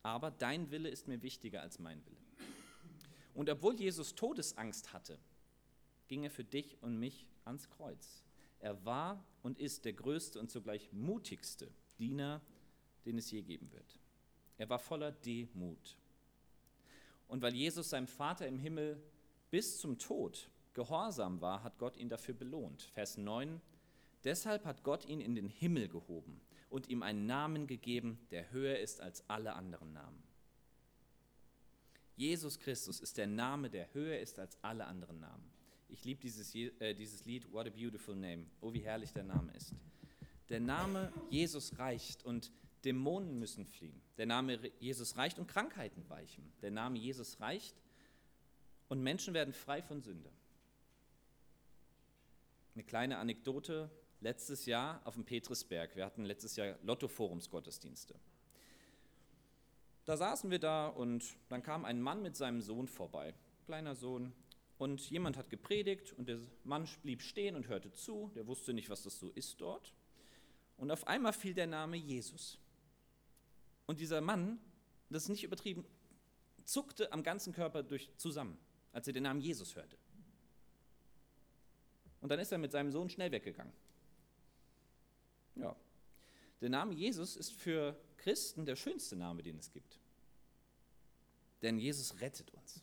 Aber 0.02 0.30
dein 0.30 0.70
Wille 0.70 0.88
ist 0.88 1.08
mir 1.08 1.22
wichtiger 1.22 1.62
als 1.62 1.78
mein 1.78 2.04
Wille. 2.06 2.16
Und 3.34 3.48
obwohl 3.48 3.74
Jesus 3.74 4.14
Todesangst 4.14 4.92
hatte, 4.92 5.18
ging 6.10 6.24
er 6.24 6.30
für 6.30 6.42
dich 6.42 6.76
und 6.82 6.98
mich 6.98 7.24
ans 7.44 7.70
Kreuz. 7.70 8.24
Er 8.58 8.84
war 8.84 9.24
und 9.42 9.60
ist 9.60 9.84
der 9.84 9.92
größte 9.92 10.40
und 10.40 10.50
zugleich 10.50 10.92
mutigste 10.92 11.72
Diener, 12.00 12.42
den 13.06 13.16
es 13.16 13.30
je 13.30 13.42
geben 13.42 13.70
wird. 13.70 14.00
Er 14.58 14.68
war 14.68 14.80
voller 14.80 15.12
Demut. 15.12 15.96
Und 17.28 17.42
weil 17.42 17.54
Jesus 17.54 17.90
seinem 17.90 18.08
Vater 18.08 18.48
im 18.48 18.58
Himmel 18.58 19.00
bis 19.50 19.78
zum 19.78 19.98
Tod 19.98 20.50
gehorsam 20.74 21.40
war, 21.40 21.62
hat 21.62 21.78
Gott 21.78 21.96
ihn 21.96 22.08
dafür 22.08 22.34
belohnt. 22.34 22.82
Vers 22.92 23.16
9. 23.16 23.60
Deshalb 24.24 24.64
hat 24.64 24.82
Gott 24.82 25.04
ihn 25.04 25.20
in 25.20 25.36
den 25.36 25.48
Himmel 25.48 25.88
gehoben 25.88 26.40
und 26.70 26.88
ihm 26.88 27.04
einen 27.04 27.26
Namen 27.26 27.68
gegeben, 27.68 28.18
der 28.32 28.50
höher 28.50 28.80
ist 28.80 29.00
als 29.00 29.22
alle 29.30 29.52
anderen 29.52 29.92
Namen. 29.92 30.24
Jesus 32.16 32.58
Christus 32.58 32.98
ist 32.98 33.16
der 33.16 33.28
Name, 33.28 33.70
der 33.70 33.94
höher 33.94 34.18
ist 34.18 34.40
als 34.40 34.58
alle 34.64 34.86
anderen 34.86 35.20
Namen. 35.20 35.59
Ich 35.92 36.04
liebe 36.04 36.20
dieses, 36.20 36.54
äh, 36.54 36.94
dieses 36.94 37.24
Lied, 37.24 37.50
What 37.52 37.66
a 37.66 37.70
Beautiful 37.70 38.14
Name. 38.14 38.46
Oh, 38.60 38.72
wie 38.72 38.80
herrlich 38.80 39.12
der 39.12 39.24
Name 39.24 39.52
ist. 39.52 39.74
Der 40.48 40.60
Name 40.60 41.12
Jesus 41.30 41.78
reicht 41.78 42.24
und 42.24 42.50
Dämonen 42.84 43.38
müssen 43.38 43.66
fliehen. 43.66 44.00
Der 44.16 44.26
Name 44.26 44.58
Jesus 44.78 45.16
reicht 45.16 45.38
und 45.38 45.46
Krankheiten 45.46 46.08
weichen. 46.08 46.52
Der 46.62 46.70
Name 46.70 46.98
Jesus 46.98 47.40
reicht 47.40 47.76
und 48.88 49.02
Menschen 49.02 49.34
werden 49.34 49.52
frei 49.52 49.82
von 49.82 50.00
Sünde. 50.00 50.30
Eine 52.74 52.84
kleine 52.84 53.18
Anekdote. 53.18 53.90
Letztes 54.22 54.66
Jahr 54.66 55.00
auf 55.06 55.14
dem 55.14 55.24
Petrisberg. 55.24 55.96
Wir 55.96 56.04
hatten 56.04 56.24
letztes 56.24 56.56
Jahr 56.56 56.76
Lotto-Forums-Gottesdienste. 56.82 58.14
Da 60.04 60.16
saßen 60.16 60.50
wir 60.50 60.58
da 60.58 60.88
und 60.88 61.36
dann 61.48 61.62
kam 61.62 61.84
ein 61.84 62.02
Mann 62.02 62.20
mit 62.20 62.36
seinem 62.36 62.60
Sohn 62.60 62.88
vorbei. 62.88 63.34
Kleiner 63.64 63.94
Sohn. 63.94 64.32
Und 64.80 65.10
jemand 65.10 65.36
hat 65.36 65.50
gepredigt 65.50 66.14
und 66.14 66.26
der 66.26 66.38
Mann 66.64 66.88
blieb 67.02 67.20
stehen 67.20 67.54
und 67.54 67.68
hörte 67.68 67.92
zu. 67.92 68.30
Der 68.34 68.46
wusste 68.46 68.72
nicht, 68.72 68.88
was 68.88 69.02
das 69.02 69.18
so 69.18 69.28
ist 69.32 69.60
dort. 69.60 69.92
Und 70.78 70.90
auf 70.90 71.06
einmal 71.06 71.34
fiel 71.34 71.52
der 71.52 71.66
Name 71.66 71.98
Jesus. 71.98 72.58
Und 73.84 74.00
dieser 74.00 74.22
Mann, 74.22 74.58
das 75.10 75.24
ist 75.24 75.28
nicht 75.28 75.44
übertrieben, 75.44 75.84
zuckte 76.64 77.12
am 77.12 77.22
ganzen 77.22 77.52
Körper 77.52 77.82
durch 77.82 78.10
zusammen, 78.16 78.56
als 78.90 79.06
er 79.06 79.12
den 79.12 79.24
Namen 79.24 79.42
Jesus 79.42 79.76
hörte. 79.76 79.98
Und 82.22 82.30
dann 82.30 82.40
ist 82.40 82.50
er 82.50 82.56
mit 82.56 82.72
seinem 82.72 82.90
Sohn 82.90 83.10
schnell 83.10 83.30
weggegangen. 83.32 83.74
Ja. 85.56 85.76
Der 86.62 86.70
Name 86.70 86.94
Jesus 86.94 87.36
ist 87.36 87.52
für 87.52 88.00
Christen 88.16 88.64
der 88.64 88.76
schönste 88.76 89.14
Name, 89.14 89.42
den 89.42 89.58
es 89.58 89.70
gibt. 89.70 90.00
denn 91.60 91.78
Jesus 91.78 92.18
rettet 92.22 92.50
uns. 92.54 92.82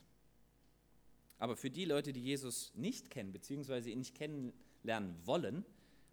Aber 1.40 1.56
für 1.56 1.70
die 1.70 1.86
Leute, 1.86 2.14
die 2.14 2.24
Jesus 2.24 2.72
nicht 2.76 3.10
kennen, 3.10 3.32
beziehungsweise 3.32 3.92
ihn 3.92 4.00
nicht 4.00 4.16
kennenlernen 4.16 5.16
wollen, 5.26 5.66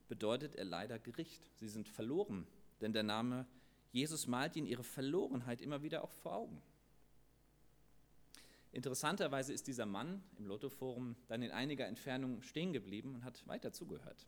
bedeutet 0.08 0.54
er 0.54 0.64
leider 0.64 0.98
Gericht. 0.98 1.48
Sie 1.56 1.68
sind 1.68 1.88
verloren, 1.88 2.46
denn 2.80 2.92
der 2.92 3.02
Name 3.02 3.46
Jesus 3.94 4.26
malt 4.26 4.56
ihnen 4.56 4.66
ihre 4.66 4.82
Verlorenheit 4.82 5.60
immer 5.60 5.84
wieder 5.84 6.02
auch 6.02 6.10
vor 6.10 6.34
Augen. 6.34 6.60
Interessanterweise 8.72 9.52
ist 9.52 9.68
dieser 9.68 9.86
Mann 9.86 10.20
im 10.36 10.48
Lottoforum 10.48 11.14
dann 11.28 11.42
in 11.42 11.52
einiger 11.52 11.86
Entfernung 11.86 12.42
stehen 12.42 12.72
geblieben 12.72 13.14
und 13.14 13.24
hat 13.24 13.46
weiter 13.46 13.72
zugehört. 13.72 14.26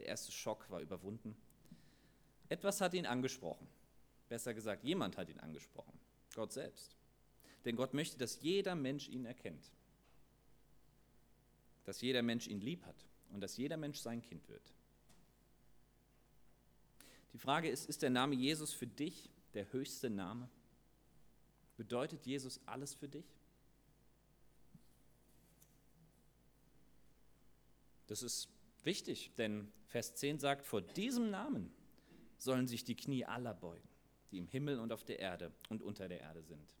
Der 0.00 0.06
erste 0.06 0.32
Schock 0.32 0.68
war 0.68 0.80
überwunden. 0.80 1.36
Etwas 2.48 2.80
hat 2.80 2.92
ihn 2.94 3.06
angesprochen. 3.06 3.68
Besser 4.28 4.52
gesagt, 4.52 4.82
jemand 4.82 5.16
hat 5.16 5.30
ihn 5.30 5.38
angesprochen. 5.38 5.96
Gott 6.34 6.52
selbst. 6.52 6.96
Denn 7.64 7.76
Gott 7.76 7.94
möchte, 7.94 8.18
dass 8.18 8.40
jeder 8.40 8.74
Mensch 8.74 9.08
ihn 9.08 9.26
erkennt. 9.26 9.70
Dass 11.86 12.02
jeder 12.02 12.22
Mensch 12.22 12.46
ihn 12.46 12.60
lieb 12.60 12.84
hat 12.84 13.06
und 13.32 13.40
dass 13.40 13.56
jeder 13.56 13.78
Mensch 13.78 13.98
sein 13.98 14.20
Kind 14.20 14.46
wird. 14.48 14.74
Die 17.32 17.38
Frage 17.38 17.68
ist, 17.68 17.88
ist 17.88 18.02
der 18.02 18.10
Name 18.10 18.34
Jesus 18.34 18.72
für 18.72 18.86
dich 18.86 19.30
der 19.54 19.72
höchste 19.72 20.10
Name? 20.10 20.48
Bedeutet 21.76 22.24
Jesus 22.26 22.60
alles 22.66 22.94
für 22.94 23.08
dich? 23.08 23.26
Das 28.06 28.22
ist 28.22 28.48
wichtig, 28.84 29.32
denn 29.36 29.70
Vers 29.86 30.14
10 30.14 30.38
sagt, 30.38 30.66
vor 30.66 30.80
diesem 30.80 31.30
Namen 31.30 31.72
sollen 32.38 32.66
sich 32.66 32.84
die 32.84 32.96
Knie 32.96 33.24
aller 33.24 33.54
beugen, 33.54 33.88
die 34.30 34.38
im 34.38 34.46
Himmel 34.46 34.78
und 34.78 34.92
auf 34.92 35.04
der 35.04 35.18
Erde 35.18 35.52
und 35.68 35.82
unter 35.82 36.08
der 36.08 36.20
Erde 36.20 36.42
sind. 36.42 36.74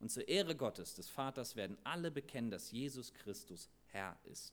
Und 0.00 0.10
zur 0.10 0.28
Ehre 0.28 0.54
Gottes, 0.54 0.94
des 0.94 1.08
Vaters, 1.08 1.56
werden 1.56 1.78
alle 1.84 2.10
bekennen, 2.10 2.50
dass 2.50 2.70
Jesus 2.70 3.12
Christus 3.14 3.68
Herr 3.96 4.18
ist. 4.24 4.52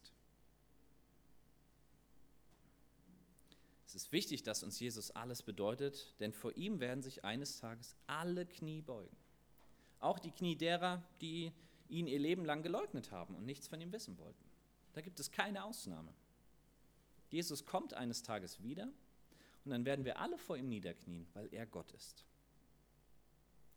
Es 3.85 3.93
ist 3.95 4.11
wichtig, 4.13 4.41
dass 4.41 4.63
uns 4.63 4.79
Jesus 4.79 5.11
alles 5.11 5.43
bedeutet, 5.43 6.15
denn 6.21 6.31
vor 6.31 6.55
ihm 6.55 6.79
werden 6.79 7.03
sich 7.03 7.25
eines 7.25 7.59
Tages 7.59 7.97
alle 8.07 8.45
Knie 8.45 8.81
beugen. 8.81 9.15
Auch 9.99 10.17
die 10.17 10.31
Knie 10.31 10.55
derer, 10.55 11.03
die 11.19 11.51
ihn 11.89 12.07
ihr 12.07 12.19
Leben 12.19 12.45
lang 12.45 12.63
geleugnet 12.63 13.11
haben 13.11 13.35
und 13.35 13.45
nichts 13.45 13.67
von 13.67 13.81
ihm 13.81 13.91
wissen 13.91 14.17
wollten. 14.17 14.43
Da 14.93 15.01
gibt 15.01 15.19
es 15.19 15.29
keine 15.29 15.65
Ausnahme. 15.65 16.13
Jesus 17.29 17.65
kommt 17.65 17.93
eines 17.93 18.23
Tages 18.23 18.63
wieder 18.63 18.87
und 19.65 19.71
dann 19.71 19.83
werden 19.83 20.05
wir 20.05 20.19
alle 20.19 20.37
vor 20.37 20.55
ihm 20.55 20.69
niederknien, 20.69 21.27
weil 21.33 21.53
er 21.53 21.65
Gott 21.65 21.91
ist. 21.91 22.25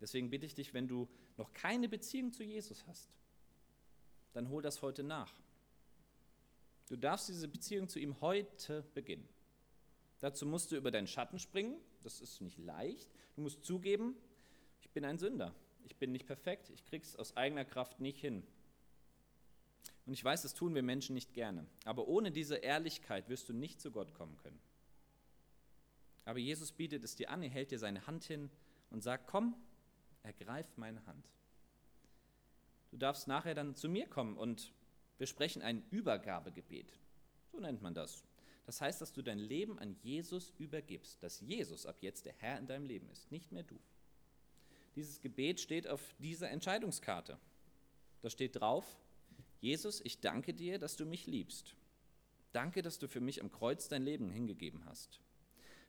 Deswegen 0.01 0.31
bitte 0.31 0.47
ich 0.47 0.55
dich, 0.55 0.75
wenn 0.75 0.87
du 0.87 1.09
noch 1.37 1.53
keine 1.53 1.89
Beziehung 1.89 2.33
zu 2.33 2.45
Jesus 2.45 2.87
hast, 2.87 3.11
dann 4.33 4.49
hol 4.49 4.63
das 4.63 4.81
heute 4.81 5.03
nach. 5.03 5.35
Du 6.89 6.97
darfst 6.97 7.29
diese 7.29 7.49
Beziehung 7.49 7.89
zu 7.89 7.99
ihm 7.99 8.21
heute 8.21 8.85
beginnen. 8.95 9.29
Dazu 10.21 10.47
musst 10.47 10.73
du 10.73 10.77
über 10.77 10.91
deinen 10.91 11.07
Schatten 11.07 11.39
springen, 11.39 11.77
das 12.03 12.21
ist 12.21 12.41
nicht 12.41 12.59
leicht. 12.59 13.11
Du 13.35 13.43
musst 13.43 13.65
zugeben, 13.65 14.17
ich 14.81 14.91
bin 14.91 15.05
ein 15.05 15.19
Sünder. 15.19 15.55
Ich 15.85 15.97
bin 15.97 16.13
nicht 16.13 16.27
perfekt, 16.27 16.71
ich 16.71 16.85
krieg's 16.85 17.15
aus 17.17 17.37
eigener 17.37 17.65
Kraft 17.65 18.01
nicht 18.01 18.19
hin. 18.19 18.43
Und 20.05 20.13
ich 20.13 20.25
weiß, 20.25 20.43
das 20.43 20.55
tun 20.55 20.75
wir 20.75 20.83
Menschen 20.83 21.15
nicht 21.15 21.33
gerne. 21.33 21.67
Aber 21.85 22.09
ohne 22.09 22.31
diese 22.31 22.57
Ehrlichkeit 22.57 23.29
wirst 23.29 23.49
du 23.49 23.53
nicht 23.53 23.81
zu 23.81 23.91
Gott 23.91 24.15
kommen 24.15 24.37
können. 24.37 24.59
Aber 26.25 26.39
Jesus 26.39 26.73
bietet 26.73 27.05
es 27.05 27.15
dir 27.15 27.31
an, 27.31 27.43
er 27.43 27.51
hält 27.51 27.71
dir 27.71 27.79
seine 27.79 28.07
Hand 28.07 28.25
hin 28.25 28.51
und 28.91 29.03
sagt, 29.03 29.27
komm, 29.29 29.55
ergreif 30.23 30.77
meine 30.77 31.05
Hand. 31.07 31.29
Du 32.91 32.97
darfst 32.97 33.29
nachher 33.29 33.55
dann 33.55 33.75
zu 33.75 33.89
mir 33.89 34.09
kommen 34.09 34.37
und 34.37 34.73
wir 35.19 35.27
sprechen 35.27 35.63
ein 35.63 35.83
Übergabegebet. 35.91 36.93
So 37.53 37.61
nennt 37.61 37.83
man 37.83 37.95
das. 37.95 38.25
Das 38.67 38.81
heißt, 38.81 39.01
dass 39.01 39.13
du 39.13 39.23
dein 39.23 39.39
Leben 39.39 39.79
an 39.79 39.97
Jesus 40.03 40.53
übergibst, 40.59 41.23
dass 41.23 41.41
Jesus 41.41 41.87
ab 41.87 41.99
jetzt 42.01 42.27
der 42.27 42.35
Herr 42.39 42.59
in 42.59 42.67
deinem 42.67 42.87
Leben 42.87 43.09
ist, 43.11 43.31
nicht 43.31 43.53
mehr 43.53 43.63
du. 43.63 43.79
Dieses 44.97 45.21
Gebet 45.21 45.61
steht 45.61 45.87
auf 45.87 46.03
dieser 46.19 46.51
Entscheidungskarte. 46.51 47.39
Da 48.23 48.31
steht 48.31 48.57
drauf, 48.57 48.85
Jesus, 49.61 50.01
ich 50.05 50.21
danke 50.21 50.53
dir, 50.53 50.79
dass 50.79 50.97
du 50.97 51.07
mich 51.07 51.27
liebst. 51.27 51.77
Danke, 52.53 52.83
dass 52.83 52.99
du 52.99 53.07
für 53.07 53.21
mich 53.21 53.41
am 53.41 53.53
Kreuz 53.53 53.89
dein 53.89 54.03
Leben 54.03 54.31
hingegeben 54.31 54.85
hast. 54.87 55.21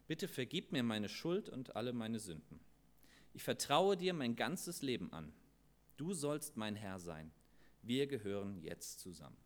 Bitte 0.08 0.28
vergib 0.28 0.72
mir 0.72 0.84
meine 0.84 1.10
Schuld 1.10 1.50
und 1.50 1.76
alle 1.76 1.94
meine 1.94 2.20
Sünden. 2.20 2.60
Ich 3.34 3.44
vertraue 3.44 3.98
dir 3.98 4.14
mein 4.14 4.36
ganzes 4.36 4.82
Leben 4.82 5.12
an. 5.14 5.34
Du 5.98 6.14
sollst 6.14 6.58
mein 6.58 6.76
Herr 6.76 7.00
sein. 7.00 7.32
Wir 7.88 8.06
gehören 8.08 8.62
jetzt 8.62 9.00
zusammen. 9.00 9.38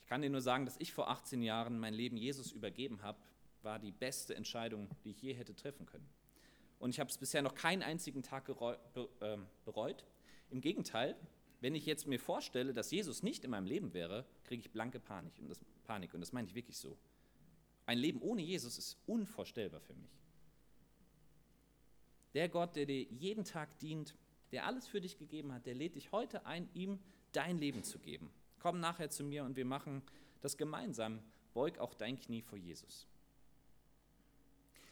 Ich 0.00 0.06
kann 0.06 0.22
dir 0.22 0.30
nur 0.30 0.40
sagen, 0.40 0.64
dass 0.64 0.76
ich 0.78 0.92
vor 0.92 1.10
18 1.10 1.42
Jahren 1.42 1.78
mein 1.78 1.92
Leben 1.92 2.16
Jesus 2.16 2.52
übergeben 2.52 3.02
habe, 3.02 3.18
war 3.62 3.78
die 3.78 3.92
beste 3.92 4.34
Entscheidung, 4.34 4.88
die 5.04 5.10
ich 5.10 5.20
je 5.20 5.34
hätte 5.34 5.54
treffen 5.54 5.86
können. 5.86 6.08
Und 6.78 6.90
ich 6.90 7.00
habe 7.00 7.10
es 7.10 7.18
bisher 7.18 7.42
noch 7.42 7.54
keinen 7.54 7.82
einzigen 7.82 8.22
Tag 8.22 8.50
ähm, 9.20 9.46
bereut. 9.64 10.04
Im 10.50 10.60
Gegenteil, 10.60 11.16
wenn 11.60 11.74
ich 11.74 11.86
jetzt 11.86 12.06
mir 12.06 12.18
vorstelle, 12.18 12.74
dass 12.74 12.90
Jesus 12.90 13.22
nicht 13.22 13.44
in 13.44 13.50
meinem 13.50 13.66
Leben 13.66 13.94
wäre, 13.94 14.24
kriege 14.44 14.60
ich 14.60 14.70
blanke 14.70 15.00
Panik 15.00 15.32
und, 15.38 15.48
das, 15.48 15.60
Panik. 15.84 16.14
und 16.14 16.20
das 16.20 16.32
meine 16.32 16.48
ich 16.48 16.54
wirklich 16.54 16.78
so. 16.78 16.96
Ein 17.86 17.98
Leben 17.98 18.20
ohne 18.22 18.42
Jesus 18.42 18.78
ist 18.78 18.98
unvorstellbar 19.06 19.80
für 19.80 19.94
mich. 19.94 20.10
Der 22.34 22.48
Gott, 22.48 22.76
der 22.76 22.86
dir 22.86 23.02
jeden 23.02 23.44
Tag 23.44 23.78
dient, 23.78 24.14
der 24.52 24.66
alles 24.66 24.86
für 24.86 25.00
dich 25.00 25.18
gegeben 25.18 25.52
hat, 25.52 25.66
der 25.66 25.74
lädt 25.74 25.96
dich 25.96 26.12
heute 26.12 26.46
ein, 26.46 26.68
ihm 26.74 26.98
dein 27.32 27.58
Leben 27.58 27.82
zu 27.82 27.98
geben. 27.98 28.30
Komm 28.60 28.80
nachher 28.80 29.10
zu 29.10 29.24
mir 29.24 29.44
und 29.44 29.56
wir 29.56 29.64
machen 29.64 30.02
das 30.40 30.56
gemeinsam. 30.56 31.22
Beug 31.52 31.78
auch 31.78 31.94
dein 31.94 32.18
Knie 32.18 32.42
vor 32.42 32.58
Jesus. 32.58 33.06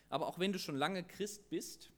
Aber 0.08 0.26
auch 0.26 0.38
wenn 0.38 0.52
du 0.52 0.58
schon 0.58 0.76
lange 0.76 1.02
Christ 1.04 1.48
bist, 1.48 1.90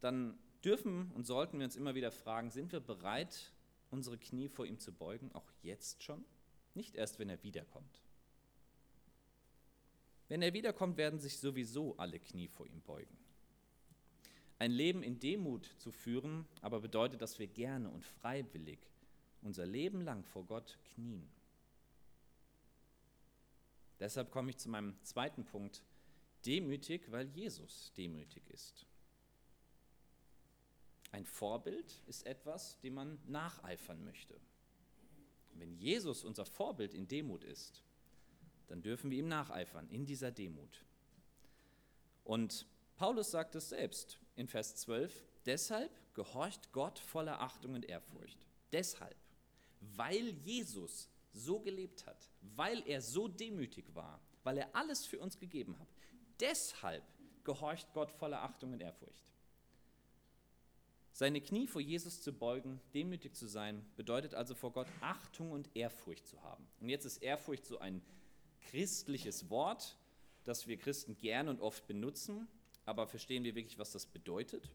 dann 0.00 0.38
dürfen 0.64 1.10
und 1.12 1.26
sollten 1.26 1.58
wir 1.58 1.64
uns 1.64 1.76
immer 1.76 1.94
wieder 1.94 2.12
fragen, 2.12 2.50
sind 2.50 2.72
wir 2.72 2.80
bereit, 2.80 3.52
unsere 3.90 4.18
Knie 4.18 4.48
vor 4.48 4.66
ihm 4.66 4.78
zu 4.78 4.92
beugen, 4.92 5.32
auch 5.32 5.50
jetzt 5.62 6.02
schon? 6.02 6.24
Nicht 6.74 6.94
erst, 6.94 7.18
wenn 7.18 7.30
er 7.30 7.42
wiederkommt. 7.42 8.02
Wenn 10.28 10.42
er 10.42 10.52
wiederkommt, 10.52 10.96
werden 10.96 11.20
sich 11.20 11.38
sowieso 11.38 11.96
alle 11.96 12.18
Knie 12.18 12.48
vor 12.48 12.66
ihm 12.66 12.82
beugen. 12.82 13.16
Ein 14.58 14.70
Leben 14.70 15.02
in 15.02 15.18
Demut 15.20 15.66
zu 15.78 15.92
führen, 15.92 16.46
aber 16.62 16.80
bedeutet, 16.80 17.20
dass 17.20 17.38
wir 17.38 17.46
gerne 17.46 17.90
und 17.90 18.04
freiwillig 18.04 18.78
unser 19.42 19.66
Leben 19.66 20.00
lang 20.00 20.24
vor 20.24 20.44
Gott 20.44 20.78
knien. 20.94 21.28
Deshalb 24.00 24.30
komme 24.30 24.50
ich 24.50 24.58
zu 24.58 24.68
meinem 24.68 24.94
zweiten 25.02 25.44
Punkt. 25.44 25.82
Demütig, 26.44 27.10
weil 27.10 27.28
Jesus 27.28 27.92
demütig 27.96 28.42
ist. 28.50 28.86
Ein 31.12 31.24
Vorbild 31.24 32.02
ist 32.06 32.26
etwas, 32.26 32.78
dem 32.80 32.94
man 32.94 33.18
nacheifern 33.26 34.04
möchte. 34.04 34.38
Wenn 35.54 35.74
Jesus 35.76 36.24
unser 36.24 36.44
Vorbild 36.44 36.92
in 36.92 37.08
Demut 37.08 37.44
ist, 37.44 37.82
dann 38.66 38.82
dürfen 38.82 39.10
wir 39.10 39.18
ihm 39.18 39.28
nacheifern 39.28 39.88
in 39.88 40.04
dieser 40.04 40.30
Demut. 40.30 40.84
Und 42.24 42.66
Paulus 42.96 43.30
sagt 43.30 43.54
es 43.54 43.68
selbst 43.68 44.18
in 44.36 44.46
Vers 44.46 44.76
12, 44.76 45.12
deshalb 45.44 45.90
gehorcht 46.14 46.72
Gott 46.72 46.98
voller 46.98 47.40
Achtung 47.40 47.74
und 47.74 47.84
Ehrfurcht. 47.86 48.46
Deshalb, 48.72 49.16
weil 49.80 50.28
Jesus 50.44 51.08
so 51.32 51.60
gelebt 51.60 52.06
hat, 52.06 52.30
weil 52.40 52.82
er 52.86 53.02
so 53.02 53.28
demütig 53.28 53.94
war, 53.94 54.20
weil 54.44 54.58
er 54.58 54.74
alles 54.74 55.04
für 55.04 55.18
uns 55.18 55.38
gegeben 55.38 55.78
hat. 55.78 55.88
Deshalb 56.40 57.04
gehorcht 57.44 57.92
Gott 57.92 58.10
voller 58.10 58.42
Achtung 58.42 58.72
und 58.72 58.80
Ehrfurcht. 58.80 59.24
Seine 61.12 61.40
Knie 61.40 61.66
vor 61.66 61.80
Jesus 61.80 62.20
zu 62.20 62.32
beugen, 62.32 62.78
demütig 62.92 63.34
zu 63.34 63.46
sein, 63.46 63.82
bedeutet 63.96 64.34
also 64.34 64.54
vor 64.54 64.72
Gott 64.72 64.88
Achtung 65.00 65.50
und 65.50 65.74
Ehrfurcht 65.74 66.26
zu 66.26 66.42
haben. 66.42 66.66
Und 66.80 66.90
jetzt 66.90 67.06
ist 67.06 67.22
Ehrfurcht 67.22 67.64
so 67.64 67.78
ein 67.78 68.02
christliches 68.68 69.48
Wort, 69.48 69.96
das 70.44 70.66
wir 70.66 70.76
Christen 70.76 71.16
gern 71.16 71.48
und 71.48 71.60
oft 71.60 71.86
benutzen, 71.86 72.46
aber 72.86 73.06
verstehen 73.06 73.44
wir 73.44 73.54
wirklich, 73.54 73.78
was 73.78 73.92
das 73.92 74.06
bedeutet? 74.06 74.70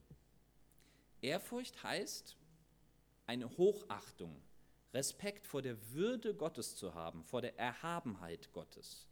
Ehrfurcht 1.21 1.81
heißt 1.81 2.37
eine 3.25 3.49
Hochachtung, 3.57 4.41
Respekt 4.93 5.47
vor 5.47 5.61
der 5.61 5.77
Würde 5.93 6.35
Gottes 6.35 6.75
zu 6.75 6.93
haben, 6.93 7.23
vor 7.23 7.41
der 7.41 7.57
Erhabenheit 7.57 8.51
Gottes. 8.51 9.07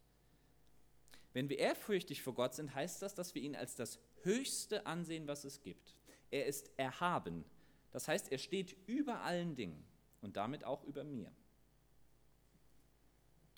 Wenn 1.31 1.47
wir 1.47 1.57
ehrfürchtig 1.57 2.21
vor 2.21 2.33
Gott 2.33 2.53
sind, 2.53 2.75
heißt 2.75 3.01
das, 3.01 3.15
dass 3.15 3.33
wir 3.35 3.41
ihn 3.41 3.55
als 3.55 3.75
das 3.75 3.99
Höchste 4.23 4.85
ansehen, 4.85 5.27
was 5.27 5.45
es 5.45 5.61
gibt. 5.61 5.95
Er 6.31 6.45
ist 6.45 6.69
erhaben. 6.77 7.45
Das 7.91 8.07
heißt, 8.07 8.31
er 8.31 8.37
steht 8.37 8.75
über 8.87 9.21
allen 9.21 9.55
Dingen 9.55 9.85
und 10.21 10.35
damit 10.35 10.65
auch 10.65 10.83
über 10.83 11.03
mir. 11.03 11.31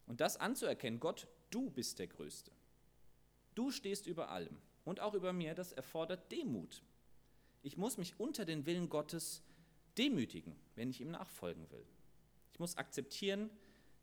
Und 0.05 0.21
das 0.21 0.37
anzuerkennen, 0.37 0.99
Gott, 0.99 1.27
du 1.49 1.71
bist 1.71 1.97
der 1.97 2.07
Größte. 2.07 2.51
Du 3.55 3.71
stehst 3.71 4.05
über 4.05 4.29
allem 4.29 4.61
und 4.85 4.99
auch 4.99 5.13
über 5.13 5.33
mir, 5.33 5.53
das 5.53 5.71
erfordert 5.71 6.31
Demut. 6.31 6.83
Ich 7.63 7.77
muss 7.77 7.97
mich 7.97 8.19
unter 8.19 8.45
den 8.45 8.65
Willen 8.65 8.89
Gottes 8.89 9.43
demütigen, 9.97 10.55
wenn 10.75 10.89
ich 10.89 11.01
ihm 11.01 11.11
nachfolgen 11.11 11.69
will. 11.71 11.85
Ich 12.53 12.59
muss 12.59 12.77
akzeptieren, 12.77 13.49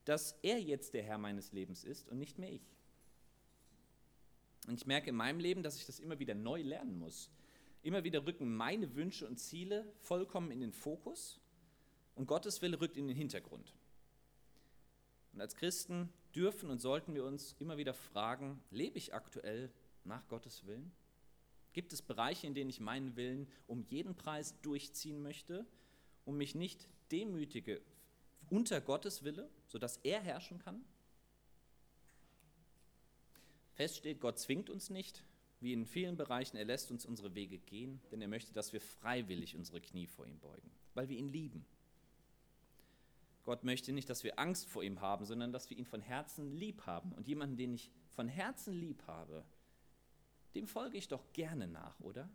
dass 0.04 0.32
er 0.42 0.60
jetzt 0.60 0.94
der 0.94 1.02
Herr 1.02 1.18
meines 1.18 1.52
Lebens 1.52 1.84
ist 1.84 2.08
und 2.08 2.18
nicht 2.18 2.38
mehr 2.38 2.52
ich. 2.52 2.74
Und 4.66 4.74
ich 4.74 4.86
merke 4.86 5.10
in 5.10 5.16
meinem 5.16 5.40
Leben, 5.40 5.62
dass 5.62 5.76
ich 5.76 5.86
das 5.86 5.98
immer 5.98 6.18
wieder 6.18 6.34
neu 6.34 6.62
lernen 6.62 6.98
muss. 6.98 7.30
Immer 7.82 8.04
wieder 8.04 8.26
rücken 8.26 8.54
meine 8.54 8.94
Wünsche 8.94 9.26
und 9.26 9.38
Ziele 9.38 9.90
vollkommen 10.00 10.50
in 10.50 10.60
den 10.60 10.72
Fokus 10.72 11.40
und 12.14 12.26
Gottes 12.26 12.60
Wille 12.62 12.80
rückt 12.80 12.96
in 12.96 13.06
den 13.06 13.16
Hintergrund. 13.16 13.74
Und 15.32 15.40
als 15.40 15.54
Christen 15.54 16.12
dürfen 16.34 16.70
und 16.70 16.80
sollten 16.80 17.14
wir 17.14 17.24
uns 17.24 17.54
immer 17.58 17.76
wieder 17.76 17.94
fragen, 17.94 18.60
lebe 18.70 18.98
ich 18.98 19.14
aktuell 19.14 19.70
nach 20.08 20.26
Gottes 20.28 20.66
Willen? 20.66 20.90
Gibt 21.72 21.92
es 21.92 22.02
Bereiche, 22.02 22.46
in 22.46 22.54
denen 22.54 22.70
ich 22.70 22.80
meinen 22.80 23.14
Willen 23.14 23.46
um 23.66 23.82
jeden 23.82 24.16
Preis 24.16 24.60
durchziehen 24.62 25.22
möchte 25.22 25.66
und 26.24 26.36
mich 26.36 26.54
nicht 26.54 26.88
demütige 27.12 27.80
unter 28.50 28.80
Gottes 28.80 29.22
Wille, 29.22 29.48
sodass 29.66 29.98
er 29.98 30.20
herrschen 30.20 30.58
kann? 30.58 30.84
Fest 33.74 33.98
steht, 33.98 34.20
Gott 34.20 34.38
zwingt 34.40 34.70
uns 34.70 34.90
nicht, 34.90 35.22
wie 35.60 35.72
in 35.72 35.86
vielen 35.86 36.16
Bereichen, 36.16 36.56
er 36.56 36.64
lässt 36.64 36.90
uns 36.90 37.04
unsere 37.04 37.34
Wege 37.34 37.58
gehen, 37.58 38.00
denn 38.10 38.20
er 38.20 38.28
möchte, 38.28 38.52
dass 38.52 38.72
wir 38.72 38.80
freiwillig 38.80 39.54
unsere 39.54 39.80
Knie 39.80 40.06
vor 40.06 40.26
ihm 40.26 40.38
beugen, 40.40 40.70
weil 40.94 41.08
wir 41.08 41.16
ihn 41.16 41.28
lieben. 41.28 41.64
Gott 43.44 43.64
möchte 43.64 43.92
nicht, 43.92 44.10
dass 44.10 44.24
wir 44.24 44.38
Angst 44.38 44.68
vor 44.68 44.82
ihm 44.82 45.00
haben, 45.00 45.24
sondern 45.24 45.52
dass 45.52 45.70
wir 45.70 45.78
ihn 45.78 45.86
von 45.86 46.02
Herzen 46.02 46.52
lieb 46.52 46.84
haben. 46.84 47.12
Und 47.12 47.28
jemanden, 47.28 47.56
den 47.56 47.72
ich 47.72 47.90
von 48.10 48.28
Herzen 48.28 48.74
lieb 48.74 49.02
habe, 49.06 49.42
dem 50.58 50.66
folge 50.66 50.98
ich 50.98 51.06
doch 51.06 51.32
gerne 51.32 51.68
nach, 51.68 51.98
oder? 52.00 52.28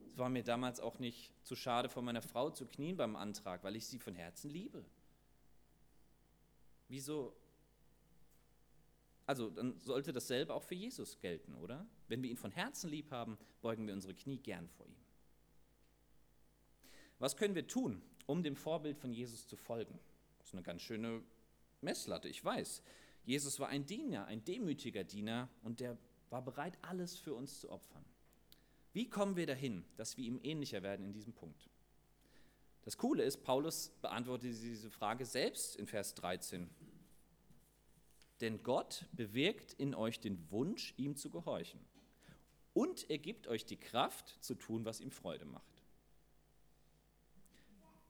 Es 0.00 0.16
war 0.16 0.30
mir 0.30 0.42
damals 0.42 0.80
auch 0.80 0.98
nicht 0.98 1.32
zu 1.44 1.54
schade, 1.54 1.90
vor 1.90 2.02
meiner 2.02 2.22
Frau 2.22 2.48
zu 2.48 2.66
knien 2.66 2.96
beim 2.96 3.16
Antrag, 3.16 3.62
weil 3.64 3.76
ich 3.76 3.86
sie 3.86 3.98
von 3.98 4.14
Herzen 4.14 4.50
liebe. 4.50 4.82
Wieso? 6.88 7.36
Also 9.26 9.50
dann 9.50 9.78
sollte 9.78 10.14
dasselbe 10.14 10.54
auch 10.54 10.62
für 10.62 10.74
Jesus 10.74 11.20
gelten, 11.20 11.54
oder? 11.56 11.86
Wenn 12.08 12.22
wir 12.22 12.30
ihn 12.30 12.38
von 12.38 12.50
Herzen 12.50 12.88
lieb 12.88 13.10
haben, 13.10 13.36
beugen 13.60 13.86
wir 13.86 13.92
unsere 13.92 14.14
Knie 14.14 14.38
gern 14.38 14.68
vor 14.70 14.86
ihm. 14.86 14.96
Was 17.18 17.36
können 17.36 17.54
wir 17.54 17.66
tun, 17.66 18.00
um 18.24 18.42
dem 18.42 18.56
Vorbild 18.56 18.96
von 18.96 19.12
Jesus 19.12 19.46
zu 19.46 19.56
folgen. 19.56 19.98
Das 20.38 20.48
ist 20.48 20.54
eine 20.54 20.62
ganz 20.62 20.80
schöne 20.80 21.22
Messlatte, 21.82 22.28
ich 22.28 22.42
weiß. 22.42 22.82
Jesus 23.24 23.60
war 23.60 23.68
ein 23.68 23.84
Diener, 23.84 24.24
ein 24.24 24.42
demütiger 24.44 25.04
Diener 25.04 25.50
und 25.62 25.80
der 25.80 25.98
war 26.30 26.42
bereit, 26.42 26.78
alles 26.82 27.16
für 27.16 27.34
uns 27.34 27.60
zu 27.60 27.70
opfern. 27.70 28.04
Wie 28.92 29.08
kommen 29.08 29.36
wir 29.36 29.46
dahin, 29.46 29.84
dass 29.96 30.16
wir 30.16 30.24
ihm 30.24 30.40
ähnlicher 30.42 30.82
werden 30.82 31.06
in 31.06 31.12
diesem 31.12 31.32
Punkt? 31.32 31.68
Das 32.82 32.96
Coole 32.96 33.22
ist, 33.22 33.42
Paulus 33.42 33.90
beantwortet 34.00 34.50
diese 34.50 34.90
Frage 34.90 35.26
selbst 35.26 35.76
in 35.76 35.86
Vers 35.86 36.14
13. 36.14 36.70
Denn 38.40 38.62
Gott 38.62 39.04
bewirkt 39.12 39.74
in 39.74 39.94
euch 39.94 40.20
den 40.20 40.50
Wunsch, 40.50 40.94
ihm 40.96 41.16
zu 41.16 41.28
gehorchen. 41.28 41.80
Und 42.72 43.10
er 43.10 43.18
gibt 43.18 43.46
euch 43.48 43.66
die 43.66 43.76
Kraft 43.76 44.38
zu 44.40 44.54
tun, 44.54 44.84
was 44.84 45.00
ihm 45.00 45.10
Freude 45.10 45.44
macht. 45.44 45.82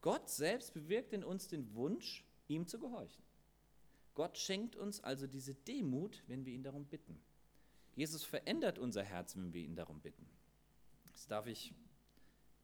Gott 0.01 0.29
selbst 0.29 0.75
bewirkt 0.75 1.13
in 1.13 1.25
uns 1.25 1.49
den 1.49 1.75
Wunsch, 1.75 2.25
ihm 2.47 2.67
zu 2.67 2.79
gehorchen. 2.79 3.23
Gott 4.15 4.37
schenkt 4.37 4.77
uns 4.77 5.01
also 5.01 5.27
diese 5.27 5.55
Demut, 5.55 6.23
wenn 6.27 6.45
wir 6.45 6.53
ihn 6.53 6.63
darum 6.63 6.85
bitten. 6.85 7.21
Jesus 7.99 8.23
verändert 8.23 8.79
unser 8.79 9.03
Herz, 9.03 9.35
wenn 9.35 9.53
wir 9.53 9.61
ihn 9.61 9.75
darum 9.75 10.01
bitten. 10.01 10.25
Das 11.11 11.27
darf 11.27 11.49
ich 11.49 11.75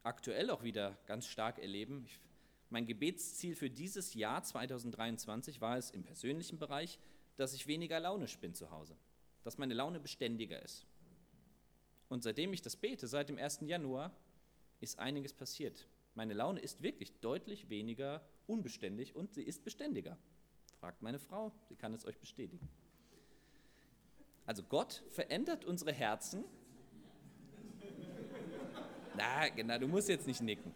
aktuell 0.05 0.49
auch 0.49 0.63
wieder 0.63 0.97
ganz 1.07 1.27
stark 1.27 1.59
erleben. 1.59 2.05
Ich, 2.07 2.21
mein 2.71 2.87
Gebetsziel 2.87 3.57
für 3.57 3.69
dieses 3.69 4.15
Jahr 4.15 4.45
2023 4.45 5.61
war 5.61 5.77
es 5.77 5.91
im 5.91 6.05
persönlichen 6.05 6.61
Bereich, 6.61 7.01
dass 7.35 7.53
ich 7.53 7.67
weniger 7.67 7.99
launisch 7.99 8.39
bin 8.39 8.55
zu 8.55 8.71
Hause, 8.71 8.97
dass 9.43 9.59
meine 9.59 9.75
Laune 9.75 9.99
beständiger 9.99 10.63
ist. 10.63 10.87
Und 12.09 12.23
seitdem 12.23 12.53
ich 12.53 12.63
das 12.63 12.77
bete, 12.77 13.09
seit 13.09 13.29
dem 13.29 13.37
1. 13.37 13.63
Januar, 13.63 14.17
ist 14.79 15.01
einiges 15.01 15.33
passiert. 15.33 15.89
Meine 16.15 16.35
Laune 16.35 16.61
ist 16.61 16.81
wirklich 16.81 17.13
deutlich 17.19 17.69
weniger 17.69 18.25
unbeständig 18.47 19.17
und 19.17 19.35
sie 19.35 19.43
ist 19.43 19.65
beständiger. 19.65 20.17
Fragt 20.79 21.03
meine 21.03 21.19
Frau, 21.19 21.51
sie 21.69 21.75
kann 21.75 21.93
es 21.93 22.07
euch 22.07 22.21
bestätigen. 22.21 22.69
Also 24.47 24.63
Gott 24.63 25.03
verändert 25.11 25.65
unsere 25.65 25.93
Herzen. 25.93 26.45
Na, 29.17 29.49
genau, 29.49 29.79
du 29.79 29.89
musst 29.89 30.09
jetzt 30.09 30.27
nicht 30.27 30.43
nicken. 30.43 30.73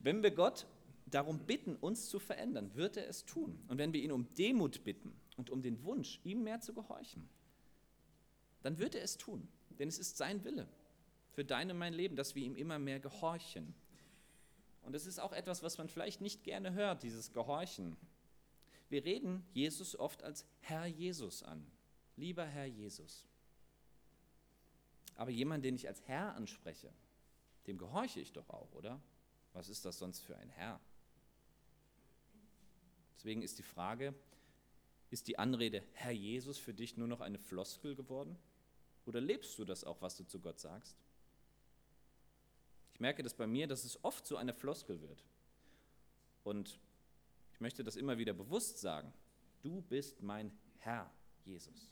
Wenn 0.00 0.22
wir 0.22 0.30
Gott 0.30 0.66
darum 1.06 1.38
bitten, 1.38 1.76
uns 1.76 2.08
zu 2.08 2.18
verändern, 2.18 2.74
wird 2.74 2.96
er 2.96 3.08
es 3.08 3.24
tun. 3.24 3.58
Und 3.68 3.78
wenn 3.78 3.92
wir 3.92 4.02
ihn 4.02 4.12
um 4.12 4.32
Demut 4.34 4.84
bitten 4.84 5.12
und 5.36 5.50
um 5.50 5.62
den 5.62 5.84
Wunsch, 5.84 6.20
ihm 6.24 6.42
mehr 6.42 6.60
zu 6.60 6.74
gehorchen, 6.74 7.28
dann 8.62 8.78
wird 8.78 8.94
er 8.94 9.02
es 9.02 9.16
tun. 9.16 9.48
Denn 9.78 9.88
es 9.88 9.98
ist 9.98 10.16
sein 10.16 10.44
Wille 10.44 10.68
für 11.32 11.44
dein 11.44 11.70
und 11.70 11.78
mein 11.78 11.94
Leben, 11.94 12.16
dass 12.16 12.34
wir 12.34 12.44
ihm 12.44 12.56
immer 12.56 12.78
mehr 12.78 13.00
gehorchen. 13.00 13.74
Und 14.82 14.94
es 14.94 15.06
ist 15.06 15.18
auch 15.18 15.32
etwas, 15.32 15.62
was 15.62 15.78
man 15.78 15.88
vielleicht 15.88 16.20
nicht 16.20 16.44
gerne 16.44 16.72
hört, 16.72 17.02
dieses 17.02 17.32
Gehorchen. 17.32 17.96
Wir 18.90 19.04
reden 19.04 19.46
Jesus 19.52 19.98
oft 19.98 20.22
als 20.22 20.44
Herr 20.60 20.84
Jesus 20.84 21.42
an. 21.42 21.64
Lieber 22.16 22.44
Herr 22.44 22.66
Jesus. 22.66 23.24
Aber 25.14 25.30
jemand, 25.30 25.64
den 25.64 25.76
ich 25.76 25.86
als 25.86 26.02
Herr 26.02 26.34
anspreche, 26.34 26.92
dem 27.66 27.78
gehorche 27.78 28.20
ich 28.20 28.32
doch 28.32 28.50
auch, 28.50 28.72
oder? 28.72 29.00
Was 29.52 29.68
ist 29.68 29.84
das 29.84 29.98
sonst 29.98 30.20
für 30.20 30.36
ein 30.36 30.48
Herr? 30.50 30.80
Deswegen 33.16 33.42
ist 33.42 33.58
die 33.58 33.62
Frage, 33.62 34.14
ist 35.10 35.28
die 35.28 35.38
Anrede 35.38 35.84
Herr 35.92 36.12
Jesus 36.12 36.58
für 36.58 36.74
dich 36.74 36.96
nur 36.96 37.08
noch 37.08 37.20
eine 37.20 37.38
Floskel 37.38 37.94
geworden? 37.94 38.36
Oder 39.06 39.20
lebst 39.20 39.58
du 39.58 39.64
das 39.64 39.84
auch, 39.84 40.00
was 40.02 40.16
du 40.16 40.24
zu 40.24 40.40
Gott 40.40 40.58
sagst? 40.58 40.96
Ich 42.94 43.00
merke 43.00 43.22
das 43.22 43.34
bei 43.34 43.46
mir, 43.46 43.66
dass 43.66 43.84
es 43.84 44.02
oft 44.04 44.26
so 44.26 44.36
eine 44.36 44.52
Floskel 44.52 45.00
wird. 45.00 45.24
Und 46.44 46.78
ich 47.60 47.62
möchte 47.62 47.84
das 47.84 47.96
immer 47.96 48.16
wieder 48.16 48.32
bewusst 48.32 48.78
sagen. 48.78 49.12
Du 49.60 49.82
bist 49.82 50.22
mein 50.22 50.50
Herr, 50.78 51.12
Jesus. 51.44 51.90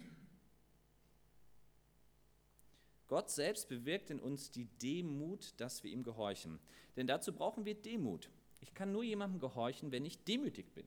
Gott 3.07 3.28
selbst 3.31 3.68
bewirkt 3.68 4.09
in 4.09 4.18
uns 4.18 4.50
die 4.50 4.64
Demut, 4.64 5.52
dass 5.59 5.85
wir 5.85 5.92
ihm 5.92 6.04
gehorchen. 6.04 6.59
Denn 6.96 7.07
dazu 7.07 7.35
brauchen 7.35 7.66
wir 7.66 7.74
Demut. 7.74 8.31
Ich 8.62 8.72
kann 8.72 8.92
nur 8.92 9.04
jemandem 9.04 9.40
gehorchen, 9.40 9.92
wenn 9.92 10.07
ich 10.07 10.24
demütig 10.24 10.72
bin. 10.72 10.87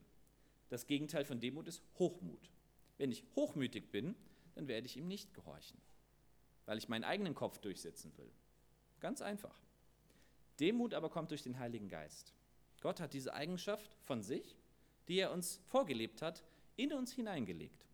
Das 0.70 0.88
Gegenteil 0.88 1.26
von 1.26 1.40
Demut 1.40 1.68
ist 1.68 1.84
Hochmut. 2.00 2.50
Wenn 2.98 3.12
ich 3.12 3.24
hochmütig 3.36 3.92
bin, 3.92 4.16
dann 4.56 4.68
werde 4.68 4.88
ich 4.88 4.98
ihm 4.98 5.08
nicht 5.08 5.32
gehorchen, 5.36 5.80
weil 6.66 6.80
ich 6.80 6.90
meinen 6.90 7.04
eigenen 7.04 7.36
Kopf 7.36 7.60
durchsetzen 7.60 8.18
will. 8.18 8.32
Ganz 9.00 9.22
einfach. 9.22 9.62
Demut 10.60 10.96
aber 10.96 11.12
kommt 11.12 11.30
durch 11.30 11.44
den 11.44 11.60
Heiligen 11.60 11.88
Geist. 11.88 12.34
Gott 12.82 13.00
hat 13.00 13.14
diese 13.14 13.36
Eigenschaft 13.36 13.96
von 14.02 14.24
sich, 14.24 14.58
die 15.08 15.20
er 15.20 15.32
uns 15.32 15.62
vorgelebt 15.68 16.22
hat, 16.22 16.44
in 16.76 16.94
uns 16.94 17.12
hineingelegt. 17.14 17.86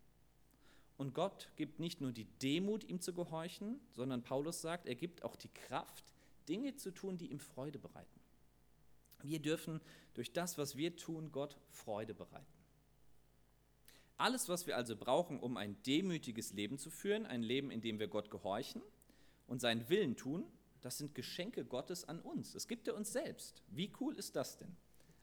Und 0.96 1.14
Gott 1.14 1.50
gibt 1.56 1.78
nicht 1.78 2.00
nur 2.00 2.12
die 2.12 2.24
Demut, 2.24 2.84
ihm 2.84 3.00
zu 3.00 3.12
gehorchen, 3.12 3.80
sondern 3.92 4.22
Paulus 4.22 4.60
sagt, 4.60 4.86
er 4.86 4.96
gibt 4.96 5.22
auch 5.22 5.36
die 5.36 5.48
Kraft, 5.48 6.04
Dinge 6.48 6.74
zu 6.74 6.90
tun, 6.90 7.16
die 7.16 7.30
ihm 7.30 7.38
Freude 7.40 7.78
bereiten. 7.78 8.20
Wir 9.22 9.40
dürfen 9.40 9.80
durch 10.14 10.32
das, 10.32 10.58
was 10.58 10.76
wir 10.76 10.96
tun, 10.96 11.30
Gott 11.30 11.56
Freude 11.70 12.14
bereiten. 12.14 12.46
Alles, 14.16 14.48
was 14.48 14.66
wir 14.66 14.76
also 14.76 14.96
brauchen, 14.96 15.38
um 15.38 15.56
ein 15.56 15.80
demütiges 15.84 16.52
Leben 16.52 16.78
zu 16.78 16.90
führen, 16.90 17.26
ein 17.26 17.42
Leben, 17.42 17.70
in 17.70 17.80
dem 17.80 18.00
wir 18.00 18.08
Gott 18.08 18.30
gehorchen 18.30 18.82
und 19.46 19.60
seinen 19.60 19.88
Willen 19.88 20.16
tun, 20.16 20.44
das 20.80 20.98
sind 20.98 21.14
Geschenke 21.14 21.64
Gottes 21.64 22.04
an 22.04 22.20
uns. 22.20 22.54
Es 22.54 22.66
gibt 22.66 22.88
er 22.88 22.96
uns 22.96 23.12
selbst. 23.12 23.62
Wie 23.68 23.92
cool 24.00 24.16
ist 24.16 24.34
das 24.34 24.56
denn? 24.56 24.76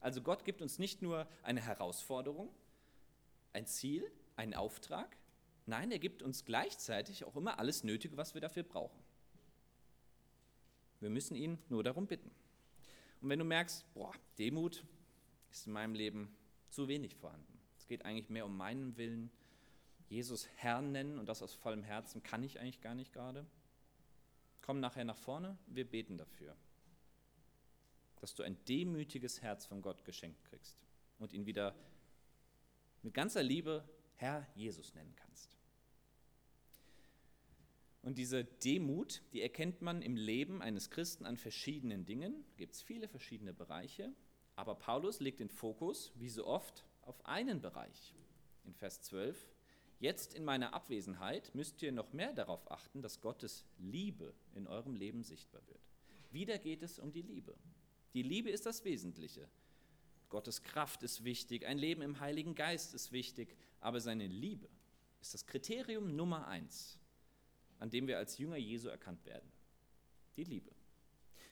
Also 0.05 0.21
Gott 0.21 0.45
gibt 0.45 0.61
uns 0.61 0.77
nicht 0.77 1.01
nur 1.01 1.27
eine 1.41 1.61
Herausforderung, 1.61 2.53
ein 3.53 3.65
Ziel, 3.65 4.11
einen 4.35 4.53
Auftrag. 4.53 5.17
Nein, 5.65 5.91
er 5.91 5.97
gibt 5.97 6.21
uns 6.21 6.45
gleichzeitig 6.45 7.23
auch 7.23 7.35
immer 7.35 7.57
alles 7.57 7.83
Nötige, 7.83 8.15
was 8.15 8.35
wir 8.35 8.41
dafür 8.41 8.61
brauchen. 8.61 9.03
Wir 10.99 11.09
müssen 11.09 11.35
ihn 11.35 11.57
nur 11.69 11.83
darum 11.83 12.05
bitten. 12.05 12.29
Und 13.19 13.29
wenn 13.29 13.39
du 13.39 13.45
merkst, 13.45 13.83
boah, 13.95 14.13
Demut 14.37 14.85
ist 15.49 15.65
in 15.65 15.73
meinem 15.73 15.95
Leben 15.95 16.37
zu 16.69 16.87
wenig 16.87 17.15
vorhanden. 17.15 17.59
Es 17.79 17.87
geht 17.87 18.05
eigentlich 18.05 18.29
mehr 18.29 18.45
um 18.45 18.55
meinen 18.55 18.95
Willen. 18.97 19.31
Jesus 20.07 20.47
Herr 20.57 20.83
nennen 20.83 21.17
und 21.17 21.27
das 21.27 21.41
aus 21.41 21.55
vollem 21.55 21.81
Herzen 21.81 22.21
kann 22.21 22.43
ich 22.43 22.59
eigentlich 22.59 22.81
gar 22.81 22.93
nicht 22.93 23.11
gerade 23.11 23.43
Komm 24.65 24.79
nachher 24.79 25.05
nach 25.05 25.17
vorne, 25.17 25.57
wir 25.67 25.87
beten 25.87 26.17
dafür, 26.17 26.55
dass 28.25 28.33
du 28.33 28.41
ein 28.41 28.57
demütiges 28.65 29.43
Herz 29.43 29.67
von 29.67 29.83
Gott 29.83 30.03
geschenkt 30.03 30.43
kriegst 30.45 30.79
und 31.19 31.31
ihn 31.31 31.45
wieder 31.45 31.75
mit 33.03 33.13
ganzer 33.13 33.43
Liebe 33.43 33.87
Herr 34.15 34.47
Jesus 34.55 34.95
nennen 34.95 35.13
kannst. 35.15 35.55
Und 38.01 38.17
diese 38.17 38.43
Demut, 38.43 39.21
die 39.31 39.43
erkennt 39.43 39.83
man 39.83 40.01
im 40.01 40.15
Leben 40.15 40.63
eines 40.63 40.89
Christen 40.89 41.27
an 41.27 41.37
verschiedenen 41.37 42.03
Dingen. 42.07 42.43
Gibt 42.57 42.73
es 42.73 42.81
viele 42.81 43.07
verschiedene 43.07 43.53
Bereiche. 43.53 44.11
Aber 44.55 44.73
Paulus 44.73 45.19
legt 45.19 45.39
den 45.39 45.49
Fokus, 45.49 46.11
wie 46.15 46.29
so 46.29 46.47
oft, 46.47 46.83
auf 47.03 47.23
einen 47.27 47.61
Bereich. 47.61 48.15
In 48.63 48.73
Vers 48.73 49.03
12. 49.03 49.37
Jetzt 49.99 50.33
in 50.33 50.43
meiner 50.43 50.73
Abwesenheit 50.73 51.53
müsst 51.53 51.79
ihr 51.83 51.91
noch 51.91 52.11
mehr 52.11 52.33
darauf 52.33 52.71
achten, 52.71 53.03
dass 53.03 53.21
Gottes 53.21 53.67
Liebe 53.77 54.33
in 54.55 54.65
eurem 54.65 54.95
Leben 54.95 55.21
sichtbar 55.21 55.61
wird. 55.67 55.91
Wieder 56.31 56.57
geht 56.57 56.81
es 56.81 56.97
um 56.97 57.11
die 57.11 57.21
Liebe. 57.21 57.55
Die 58.15 58.23
Liebe 58.23 58.49
ist 58.49 58.65
das 58.65 58.83
Wesentliche. 58.83 59.47
Gottes 60.29 60.63
Kraft 60.63 61.03
ist 61.03 61.23
wichtig, 61.23 61.67
ein 61.67 61.77
Leben 61.77 62.01
im 62.01 62.19
Heiligen 62.19 62.55
Geist 62.55 62.95
ist 62.95 63.11
wichtig, 63.11 63.55
aber 63.79 64.01
seine 64.01 64.25
Liebe 64.25 64.67
ist 65.21 65.35
das 65.35 65.45
Kriterium 65.45 66.15
Nummer 66.15 66.47
eins 66.47 66.99
an 67.79 67.89
dem 67.89 68.07
wir 68.07 68.17
als 68.17 68.37
Jünger 68.37 68.57
Jesu 68.57 68.87
erkannt 68.87 69.25
werden. 69.25 69.51
Die 70.37 70.43
Liebe. 70.43 70.71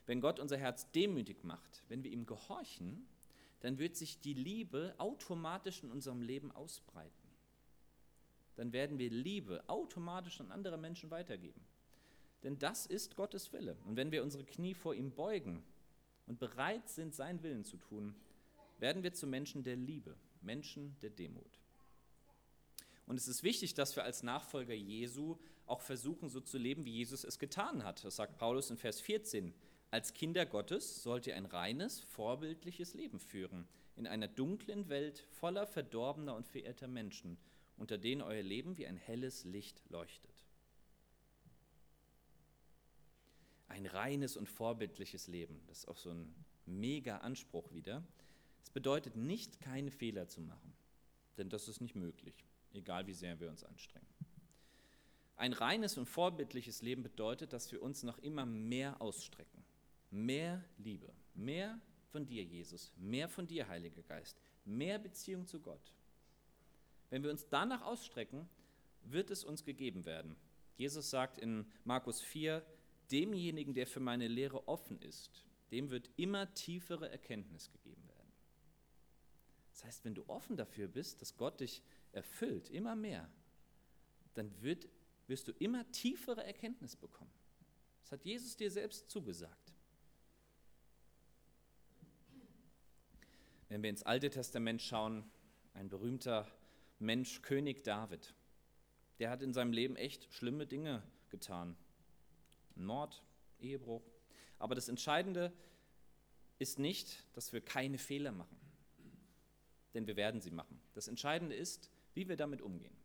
Wenn 0.05 0.21
Gott 0.21 0.39
unser 0.39 0.57
Herz 0.57 0.89
demütig 0.91 1.43
macht, 1.43 1.83
wenn 1.87 2.03
wir 2.03 2.11
ihm 2.11 2.25
gehorchen, 2.25 3.07
dann 3.61 3.77
wird 3.77 3.95
sich 3.95 4.19
die 4.19 4.33
Liebe 4.33 4.93
automatisch 4.97 5.83
in 5.83 5.91
unserem 5.91 6.21
Leben 6.21 6.51
ausbreiten. 6.51 7.13
Dann 8.55 8.73
werden 8.73 8.99
wir 8.99 9.09
Liebe 9.09 9.63
automatisch 9.67 10.41
an 10.41 10.51
andere 10.51 10.77
Menschen 10.77 11.11
weitergeben. 11.11 11.61
Denn 12.43 12.59
das 12.59 12.85
ist 12.85 13.15
Gottes 13.15 13.53
Wille. 13.53 13.77
Und 13.85 13.95
wenn 13.95 14.11
wir 14.11 14.21
unsere 14.21 14.43
Knie 14.43 14.73
vor 14.73 14.93
ihm 14.93 15.11
beugen 15.11 15.63
und 16.27 16.39
bereit 16.39 16.89
sind, 16.89 17.13
seinen 17.13 17.43
Willen 17.43 17.63
zu 17.63 17.77
tun, 17.77 18.15
werden 18.79 19.03
wir 19.03 19.13
zu 19.13 19.27
Menschen 19.27 19.63
der 19.63 19.75
Liebe, 19.75 20.15
Menschen 20.41 20.95
der 21.01 21.09
Demut. 21.09 21.59
Und 23.05 23.17
es 23.17 23.27
ist 23.27 23.43
wichtig, 23.43 23.73
dass 23.73 23.95
wir 23.95 24.03
als 24.03 24.23
Nachfolger 24.23 24.73
Jesu 24.73 25.37
auch 25.65 25.81
versuchen, 25.81 26.29
so 26.29 26.39
zu 26.39 26.57
leben, 26.57 26.85
wie 26.85 26.91
Jesus 26.91 27.23
es 27.23 27.39
getan 27.39 27.83
hat. 27.83 28.03
Das 28.03 28.15
sagt 28.15 28.37
Paulus 28.37 28.69
in 28.69 28.77
Vers 28.77 29.01
14. 29.01 29.53
Als 29.91 30.13
Kinder 30.13 30.45
Gottes 30.45 31.03
sollt 31.03 31.27
ihr 31.27 31.35
ein 31.35 31.45
reines, 31.45 31.99
vorbildliches 31.99 32.93
Leben 32.93 33.19
führen, 33.19 33.67
in 33.95 34.07
einer 34.07 34.27
dunklen 34.27 34.89
Welt 34.89 35.19
voller 35.19 35.67
verdorbener 35.67 36.35
und 36.35 36.47
verirrter 36.47 36.87
Menschen, 36.87 37.37
unter 37.77 37.97
denen 37.97 38.21
euer 38.21 38.41
Leben 38.41 38.77
wie 38.77 38.87
ein 38.87 38.97
helles 38.97 39.43
Licht 39.43 39.81
leuchtet. 39.89 40.32
Ein 43.73 43.85
reines 43.85 44.37
und 44.37 44.47
vorbildliches 44.47 45.27
Leben, 45.27 45.61
das 45.67 45.79
ist 45.79 45.87
auch 45.87 45.97
so 45.97 46.11
ein 46.11 46.33
mega 46.65 47.17
Anspruch 47.17 47.73
wieder. 47.73 48.03
Es 48.61 48.69
bedeutet 48.69 49.15
nicht, 49.15 49.59
keine 49.59 49.91
Fehler 49.91 50.27
zu 50.27 50.41
machen, 50.41 50.73
denn 51.37 51.49
das 51.49 51.67
ist 51.67 51.81
nicht 51.81 51.95
möglich 51.95 52.45
egal 52.73 53.07
wie 53.07 53.13
sehr 53.13 53.39
wir 53.39 53.49
uns 53.49 53.63
anstrengen. 53.63 54.07
Ein 55.35 55.53
reines 55.53 55.97
und 55.97 56.05
vorbildliches 56.05 56.81
Leben 56.81 57.03
bedeutet, 57.03 57.53
dass 57.53 57.71
wir 57.71 57.81
uns 57.81 58.03
noch 58.03 58.17
immer 58.19 58.45
mehr 58.45 59.01
ausstrecken. 59.01 59.63
Mehr 60.11 60.63
Liebe, 60.77 61.11
mehr 61.33 61.79
von 62.11 62.25
dir, 62.25 62.43
Jesus, 62.43 62.93
mehr 62.97 63.27
von 63.27 63.47
dir, 63.47 63.67
Heiliger 63.67 64.03
Geist, 64.03 64.37
mehr 64.63 64.99
Beziehung 64.99 65.47
zu 65.47 65.59
Gott. 65.59 65.93
Wenn 67.09 67.23
wir 67.23 67.31
uns 67.31 67.47
danach 67.49 67.81
ausstrecken, 67.81 68.47
wird 69.03 69.31
es 69.31 69.43
uns 69.43 69.63
gegeben 69.63 70.05
werden. 70.05 70.35
Jesus 70.77 71.09
sagt 71.09 71.39
in 71.39 71.65
Markus 71.83 72.21
4, 72.21 72.63
demjenigen, 73.11 73.73
der 73.73 73.87
für 73.87 73.99
meine 73.99 74.27
Lehre 74.27 74.67
offen 74.67 74.99
ist, 75.01 75.45
dem 75.71 75.89
wird 75.89 76.09
immer 76.17 76.53
tiefere 76.53 77.09
Erkenntnis 77.09 77.71
gegeben 77.71 78.07
werden. 78.07 78.31
Das 79.71 79.85
heißt, 79.85 80.05
wenn 80.05 80.15
du 80.15 80.27
offen 80.27 80.55
dafür 80.55 80.87
bist, 80.87 81.21
dass 81.21 81.35
Gott 81.35 81.59
dich 81.59 81.81
erfüllt, 82.11 82.69
immer 82.69 82.95
mehr, 82.95 83.29
dann 84.35 84.51
wird, 84.61 84.87
wirst 85.27 85.47
du 85.47 85.51
immer 85.53 85.89
tiefere 85.91 86.43
Erkenntnis 86.43 86.95
bekommen. 86.95 87.31
Das 88.01 88.11
hat 88.11 88.25
Jesus 88.25 88.55
dir 88.55 88.69
selbst 88.69 89.09
zugesagt. 89.09 89.73
Wenn 93.69 93.81
wir 93.81 93.89
ins 93.89 94.03
Alte 94.03 94.29
Testament 94.29 94.81
schauen, 94.81 95.23
ein 95.73 95.89
berühmter 95.89 96.47
Mensch, 96.99 97.41
König 97.41 97.83
David, 97.83 98.35
der 99.19 99.31
hat 99.31 99.41
in 99.41 99.53
seinem 99.53 99.73
Leben 99.73 99.95
echt 99.95 100.31
schlimme 100.31 100.67
Dinge 100.67 101.01
getan. 101.29 101.75
Mord, 102.75 103.23
Ehebruch. 103.59 104.03
Aber 104.59 104.75
das 104.75 104.89
Entscheidende 104.89 105.53
ist 106.59 106.79
nicht, 106.79 107.23
dass 107.33 107.53
wir 107.53 107.61
keine 107.61 107.97
Fehler 107.97 108.31
machen, 108.31 108.57
denn 109.93 110.07
wir 110.07 110.15
werden 110.15 110.41
sie 110.41 110.51
machen. 110.51 110.79
Das 110.93 111.07
Entscheidende 111.07 111.55
ist, 111.55 111.89
wie 112.13 112.29
wir 112.29 112.37
damit 112.37 112.61
umgehen. 112.61 112.95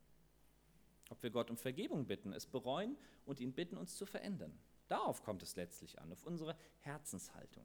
Ob 1.11 1.23
wir 1.23 1.31
Gott 1.31 1.51
um 1.51 1.57
Vergebung 1.57 2.07
bitten, 2.07 2.33
es 2.33 2.47
bereuen 2.47 2.97
und 3.25 3.41
ihn 3.41 3.53
bitten, 3.53 3.77
uns 3.77 3.97
zu 3.97 4.05
verändern. 4.05 4.57
Darauf 4.89 5.23
kommt 5.23 5.43
es 5.43 5.57
letztlich 5.57 6.01
an, 6.01 6.13
auf 6.13 6.25
unsere 6.25 6.57
Herzenshaltung. 6.81 7.65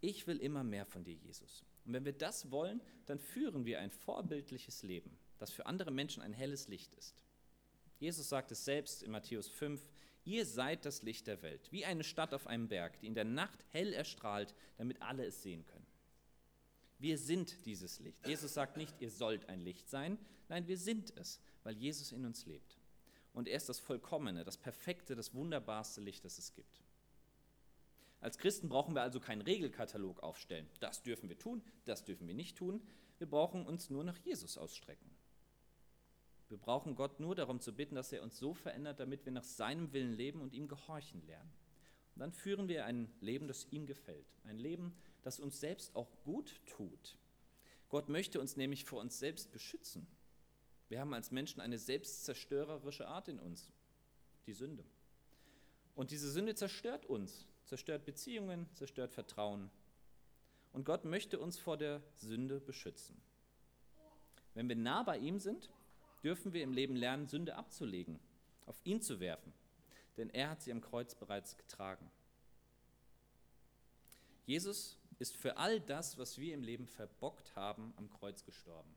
Ich 0.00 0.26
will 0.26 0.38
immer 0.38 0.62
mehr 0.62 0.86
von 0.86 1.04
dir, 1.04 1.14
Jesus. 1.14 1.64
Und 1.84 1.92
wenn 1.92 2.04
wir 2.04 2.12
das 2.12 2.50
wollen, 2.50 2.80
dann 3.06 3.18
führen 3.18 3.64
wir 3.64 3.80
ein 3.80 3.90
vorbildliches 3.90 4.82
Leben, 4.82 5.16
das 5.38 5.52
für 5.52 5.66
andere 5.66 5.90
Menschen 5.90 6.22
ein 6.22 6.32
helles 6.32 6.68
Licht 6.68 6.92
ist. 6.94 7.22
Jesus 7.98 8.28
sagt 8.28 8.52
es 8.52 8.64
selbst 8.64 9.02
in 9.02 9.10
Matthäus 9.10 9.48
5, 9.48 9.80
ihr 10.26 10.44
seid 10.44 10.84
das 10.84 11.02
Licht 11.02 11.26
der 11.26 11.40
Welt, 11.42 11.72
wie 11.72 11.84
eine 11.84 12.04
Stadt 12.04 12.34
auf 12.34 12.46
einem 12.46 12.68
Berg, 12.68 13.00
die 13.00 13.06
in 13.06 13.14
der 13.14 13.24
Nacht 13.24 13.64
hell 13.70 13.92
erstrahlt, 13.92 14.54
damit 14.76 15.00
alle 15.00 15.24
es 15.24 15.42
sehen 15.42 15.64
können. 15.64 15.86
Wir 16.98 17.16
sind 17.16 17.64
dieses 17.64 18.00
Licht. 18.00 18.26
Jesus 18.26 18.54
sagt 18.54 18.76
nicht, 18.76 18.94
ihr 19.00 19.10
sollt 19.10 19.48
ein 19.48 19.60
Licht 19.60 19.88
sein. 19.88 20.18
Nein, 20.48 20.66
wir 20.66 20.78
sind 20.78 21.16
es, 21.16 21.40
weil 21.62 21.76
Jesus 21.76 22.12
in 22.12 22.24
uns 22.24 22.46
lebt. 22.46 22.78
Und 23.32 23.48
er 23.48 23.56
ist 23.56 23.68
das 23.68 23.78
vollkommene, 23.78 24.44
das 24.44 24.56
perfekte, 24.56 25.14
das 25.14 25.34
wunderbarste 25.34 26.00
Licht, 26.00 26.24
das 26.24 26.38
es 26.38 26.54
gibt. 26.54 26.82
Als 28.20 28.38
Christen 28.38 28.68
brauchen 28.68 28.94
wir 28.94 29.02
also 29.02 29.20
keinen 29.20 29.42
Regelkatalog 29.42 30.22
aufstellen. 30.22 30.68
Das 30.80 31.02
dürfen 31.02 31.28
wir 31.28 31.38
tun, 31.38 31.62
das 31.84 32.04
dürfen 32.04 32.26
wir 32.26 32.34
nicht 32.34 32.56
tun. 32.56 32.80
Wir 33.18 33.28
brauchen 33.28 33.66
uns 33.66 33.90
nur 33.90 34.04
nach 34.04 34.16
Jesus 34.18 34.56
ausstrecken. 34.56 35.10
Wir 36.56 36.62
brauchen 36.62 36.94
Gott 36.94 37.20
nur 37.20 37.34
darum 37.34 37.60
zu 37.60 37.74
bitten, 37.74 37.96
dass 37.96 38.12
er 38.12 38.22
uns 38.22 38.38
so 38.38 38.54
verändert, 38.54 38.98
damit 38.98 39.26
wir 39.26 39.32
nach 39.32 39.44
seinem 39.44 39.92
Willen 39.92 40.14
leben 40.14 40.40
und 40.40 40.54
ihm 40.54 40.68
gehorchen 40.68 41.20
lernen. 41.26 41.52
Und 42.14 42.20
dann 42.20 42.32
führen 42.32 42.66
wir 42.66 42.86
ein 42.86 43.12
Leben, 43.20 43.46
das 43.46 43.66
ihm 43.72 43.84
gefällt. 43.84 44.24
Ein 44.44 44.56
Leben, 44.56 44.96
das 45.22 45.38
uns 45.38 45.60
selbst 45.60 45.94
auch 45.94 46.08
gut 46.24 46.58
tut. 46.64 47.18
Gott 47.90 48.08
möchte 48.08 48.40
uns 48.40 48.56
nämlich 48.56 48.86
vor 48.86 49.02
uns 49.02 49.18
selbst 49.18 49.52
beschützen. 49.52 50.06
Wir 50.88 50.98
haben 50.98 51.12
als 51.12 51.30
Menschen 51.30 51.60
eine 51.60 51.76
selbstzerstörerische 51.76 53.06
Art 53.06 53.28
in 53.28 53.38
uns, 53.38 53.70
die 54.46 54.54
Sünde. 54.54 54.82
Und 55.94 56.10
diese 56.10 56.30
Sünde 56.30 56.54
zerstört 56.54 57.04
uns, 57.04 57.46
zerstört 57.66 58.06
Beziehungen, 58.06 58.66
zerstört 58.72 59.12
Vertrauen. 59.12 59.70
Und 60.72 60.86
Gott 60.86 61.04
möchte 61.04 61.38
uns 61.38 61.58
vor 61.58 61.76
der 61.76 62.00
Sünde 62.14 62.60
beschützen. 62.60 63.20
Wenn 64.54 64.70
wir 64.70 64.76
nah 64.76 65.02
bei 65.02 65.18
ihm 65.18 65.38
sind, 65.38 65.68
dürfen 66.26 66.52
wir 66.52 66.64
im 66.64 66.72
Leben 66.72 66.96
lernen, 66.96 67.28
Sünde 67.28 67.54
abzulegen, 67.54 68.18
auf 68.64 68.80
ihn 68.82 69.00
zu 69.00 69.20
werfen, 69.20 69.52
denn 70.16 70.28
er 70.30 70.50
hat 70.50 70.60
sie 70.60 70.72
am 70.72 70.80
Kreuz 70.80 71.14
bereits 71.14 71.56
getragen. 71.56 72.10
Jesus 74.44 74.98
ist 75.20 75.36
für 75.36 75.56
all 75.56 75.80
das, 75.80 76.18
was 76.18 76.36
wir 76.38 76.52
im 76.52 76.64
Leben 76.64 76.88
verbockt 76.88 77.54
haben, 77.54 77.94
am 77.94 78.10
Kreuz 78.10 78.44
gestorben. 78.44 78.92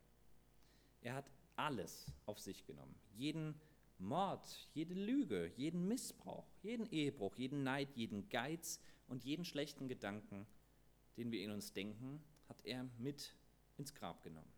Er 1.01 1.13
hat 1.13 1.29
alles 1.55 2.11
auf 2.25 2.39
sich 2.39 2.65
genommen. 2.65 2.95
Jeden 3.15 3.61
Mord, 3.99 4.67
jede 4.73 4.95
Lüge, 4.95 5.51
jeden 5.55 5.87
Missbrauch, 5.87 6.47
jeden 6.63 6.87
Ehebruch, 6.87 7.35
jeden 7.35 7.61
Neid, 7.61 7.89
jeden 7.95 8.27
Geiz 8.29 8.79
und 9.07 9.23
jeden 9.23 9.45
schlechten 9.45 9.87
Gedanken, 9.87 10.47
den 11.15 11.31
wir 11.31 11.43
in 11.43 11.51
uns 11.51 11.73
denken, 11.73 12.23
hat 12.47 12.65
er 12.65 12.89
mit 12.97 13.35
ins 13.77 13.93
Grab 13.93 14.23
genommen. 14.23 14.51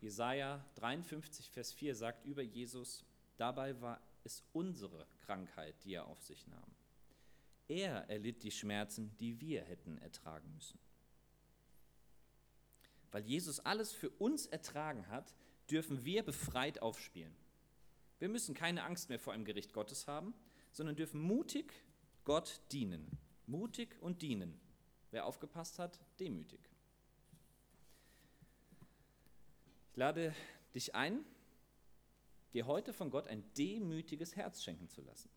Jesaja 0.00 0.64
53, 0.76 1.50
Vers 1.50 1.72
4 1.72 1.94
sagt 1.94 2.24
über 2.24 2.42
Jesus: 2.42 3.04
Dabei 3.36 3.80
war 3.80 4.00
es 4.24 4.42
unsere 4.52 5.06
Krankheit, 5.20 5.74
die 5.84 5.94
er 5.94 6.06
auf 6.06 6.22
sich 6.22 6.46
nahm. 6.46 6.74
Er 7.68 8.08
erlitt 8.10 8.42
die 8.42 8.50
Schmerzen, 8.50 9.16
die 9.18 9.40
wir 9.40 9.62
hätten 9.62 9.98
ertragen 9.98 10.52
müssen. 10.54 10.78
Weil 13.12 13.24
Jesus 13.24 13.60
alles 13.60 13.92
für 13.92 14.10
uns 14.10 14.46
ertragen 14.46 15.08
hat, 15.08 15.34
dürfen 15.70 16.04
wir 16.04 16.22
befreit 16.22 16.82
aufspielen. 16.82 17.34
Wir 18.18 18.28
müssen 18.28 18.54
keine 18.54 18.84
Angst 18.84 19.08
mehr 19.08 19.18
vor 19.18 19.32
einem 19.32 19.44
Gericht 19.44 19.72
Gottes 19.72 20.06
haben, 20.06 20.34
sondern 20.72 20.96
dürfen 20.96 21.20
mutig 21.20 21.72
Gott 22.24 22.60
dienen. 22.72 23.18
Mutig 23.46 23.96
und 24.00 24.22
dienen. 24.22 24.60
Wer 25.10 25.26
aufgepasst 25.26 25.78
hat, 25.78 25.98
demütig. 26.20 26.60
Ich 29.89 29.89
lade 30.00 30.34
dich 30.74 30.94
ein, 30.94 31.26
dir 32.54 32.66
heute 32.66 32.94
von 32.94 33.10
Gott 33.10 33.26
ein 33.28 33.44
demütiges 33.52 34.34
Herz 34.34 34.62
schenken 34.62 34.88
zu 34.88 35.02
lassen. 35.02 35.28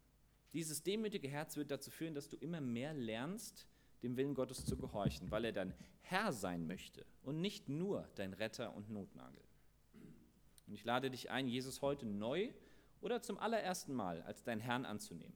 Dieses 0.53 0.83
demütige 0.83 1.27
Herz 1.27 1.57
wird 1.57 1.69
dazu 1.69 1.91
führen, 1.91 2.15
dass 2.15 2.29
du 2.29 2.37
immer 2.37 2.61
mehr 2.61 2.93
lernst, 2.93 3.67
dem 4.03 4.15
Willen 4.15 4.35
Gottes 4.35 4.65
zu 4.65 4.77
gehorchen, 4.77 5.29
weil 5.31 5.43
er 5.43 5.51
dein 5.51 5.73
Herr 5.99 6.31
sein 6.31 6.65
möchte 6.65 7.05
und 7.23 7.41
nicht 7.41 7.67
nur 7.67 8.07
dein 8.15 8.31
Retter 8.31 8.73
und 8.73 8.89
Notnagel. 8.89 9.43
Und 10.65 10.73
ich 10.73 10.85
lade 10.85 11.11
dich 11.11 11.29
ein, 11.29 11.49
Jesus 11.49 11.81
heute 11.81 12.05
neu 12.05 12.49
oder 13.01 13.21
zum 13.21 13.37
allerersten 13.39 13.93
Mal 13.93 14.21
als 14.21 14.43
dein 14.43 14.61
Herrn 14.61 14.85
anzunehmen. 14.85 15.35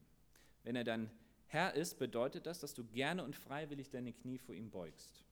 Wenn 0.64 0.78
er 0.78 0.86
dein 0.86 1.12
Herr 1.48 1.74
ist, 1.74 2.00
bedeutet 2.00 2.46
das, 2.46 2.62
dass 2.62 2.74
du 2.74 2.86
gerne 2.86 3.26
und 3.26 3.36
freiwillig 3.36 3.90
deine 3.90 4.14
Knie 4.14 4.38
vor 4.38 4.56
ihm 4.56 4.70
beugst 4.70 5.26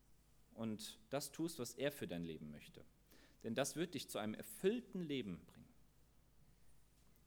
und 0.53 0.99
das 1.12 1.31
tust, 1.31 1.60
was 1.60 1.75
er 1.75 1.93
für 1.93 2.08
dein 2.10 2.25
Leben 2.25 2.51
möchte. 2.51 2.84
Denn 3.45 3.53
das 3.53 3.75
wird 3.75 3.93
dich 3.93 4.10
zu 4.10 4.17
einem 4.17 4.34
erfüllten 4.34 5.01
Leben 5.01 5.39
bringen. 5.45 5.69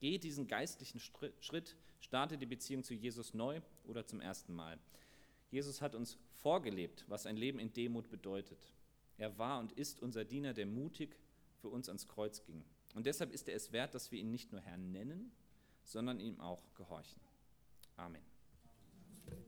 Geh 0.01 0.19
diesen 0.19 0.49
geistlichen 0.49 0.99
Schritt, 1.01 1.77
starte 2.01 2.37
die 2.37 2.47
Beziehung 2.47 2.83
zu 2.83 2.93
Jesus 2.93 3.35
neu 3.35 3.61
oder 3.85 4.05
zum 4.05 4.21
ersten 4.21 4.53
Mal. 4.53 4.79
Jesus 5.51 5.81
hat 5.81 5.95
uns 5.95 6.19
vorgelebt, 6.43 7.05
was 7.09 7.25
ein 7.25 7.37
Leben 7.37 7.61
in 7.61 7.73
Demut 7.73 8.11
bedeutet. 8.11 8.59
Er 9.17 9.39
war 9.39 9.61
und 9.61 9.73
ist 9.73 10.01
unser 10.01 10.25
Diener, 10.25 10.55
der 10.55 10.67
mutig 10.67 11.17
für 11.61 11.69
uns 11.69 11.89
ans 11.89 12.09
Kreuz 12.09 12.45
ging. 12.45 12.65
Und 12.95 13.07
deshalb 13.07 13.33
ist 13.33 13.49
er 13.49 13.55
es 13.55 13.73
wert, 13.73 13.95
dass 13.95 14.11
wir 14.11 14.19
ihn 14.19 14.33
nicht 14.33 14.51
nur 14.51 14.61
Herrn 14.61 14.91
nennen, 14.91 15.31
sondern 15.85 16.19
ihm 16.19 16.41
auch 16.41 16.63
gehorchen. 16.75 17.21
Amen. 17.97 18.38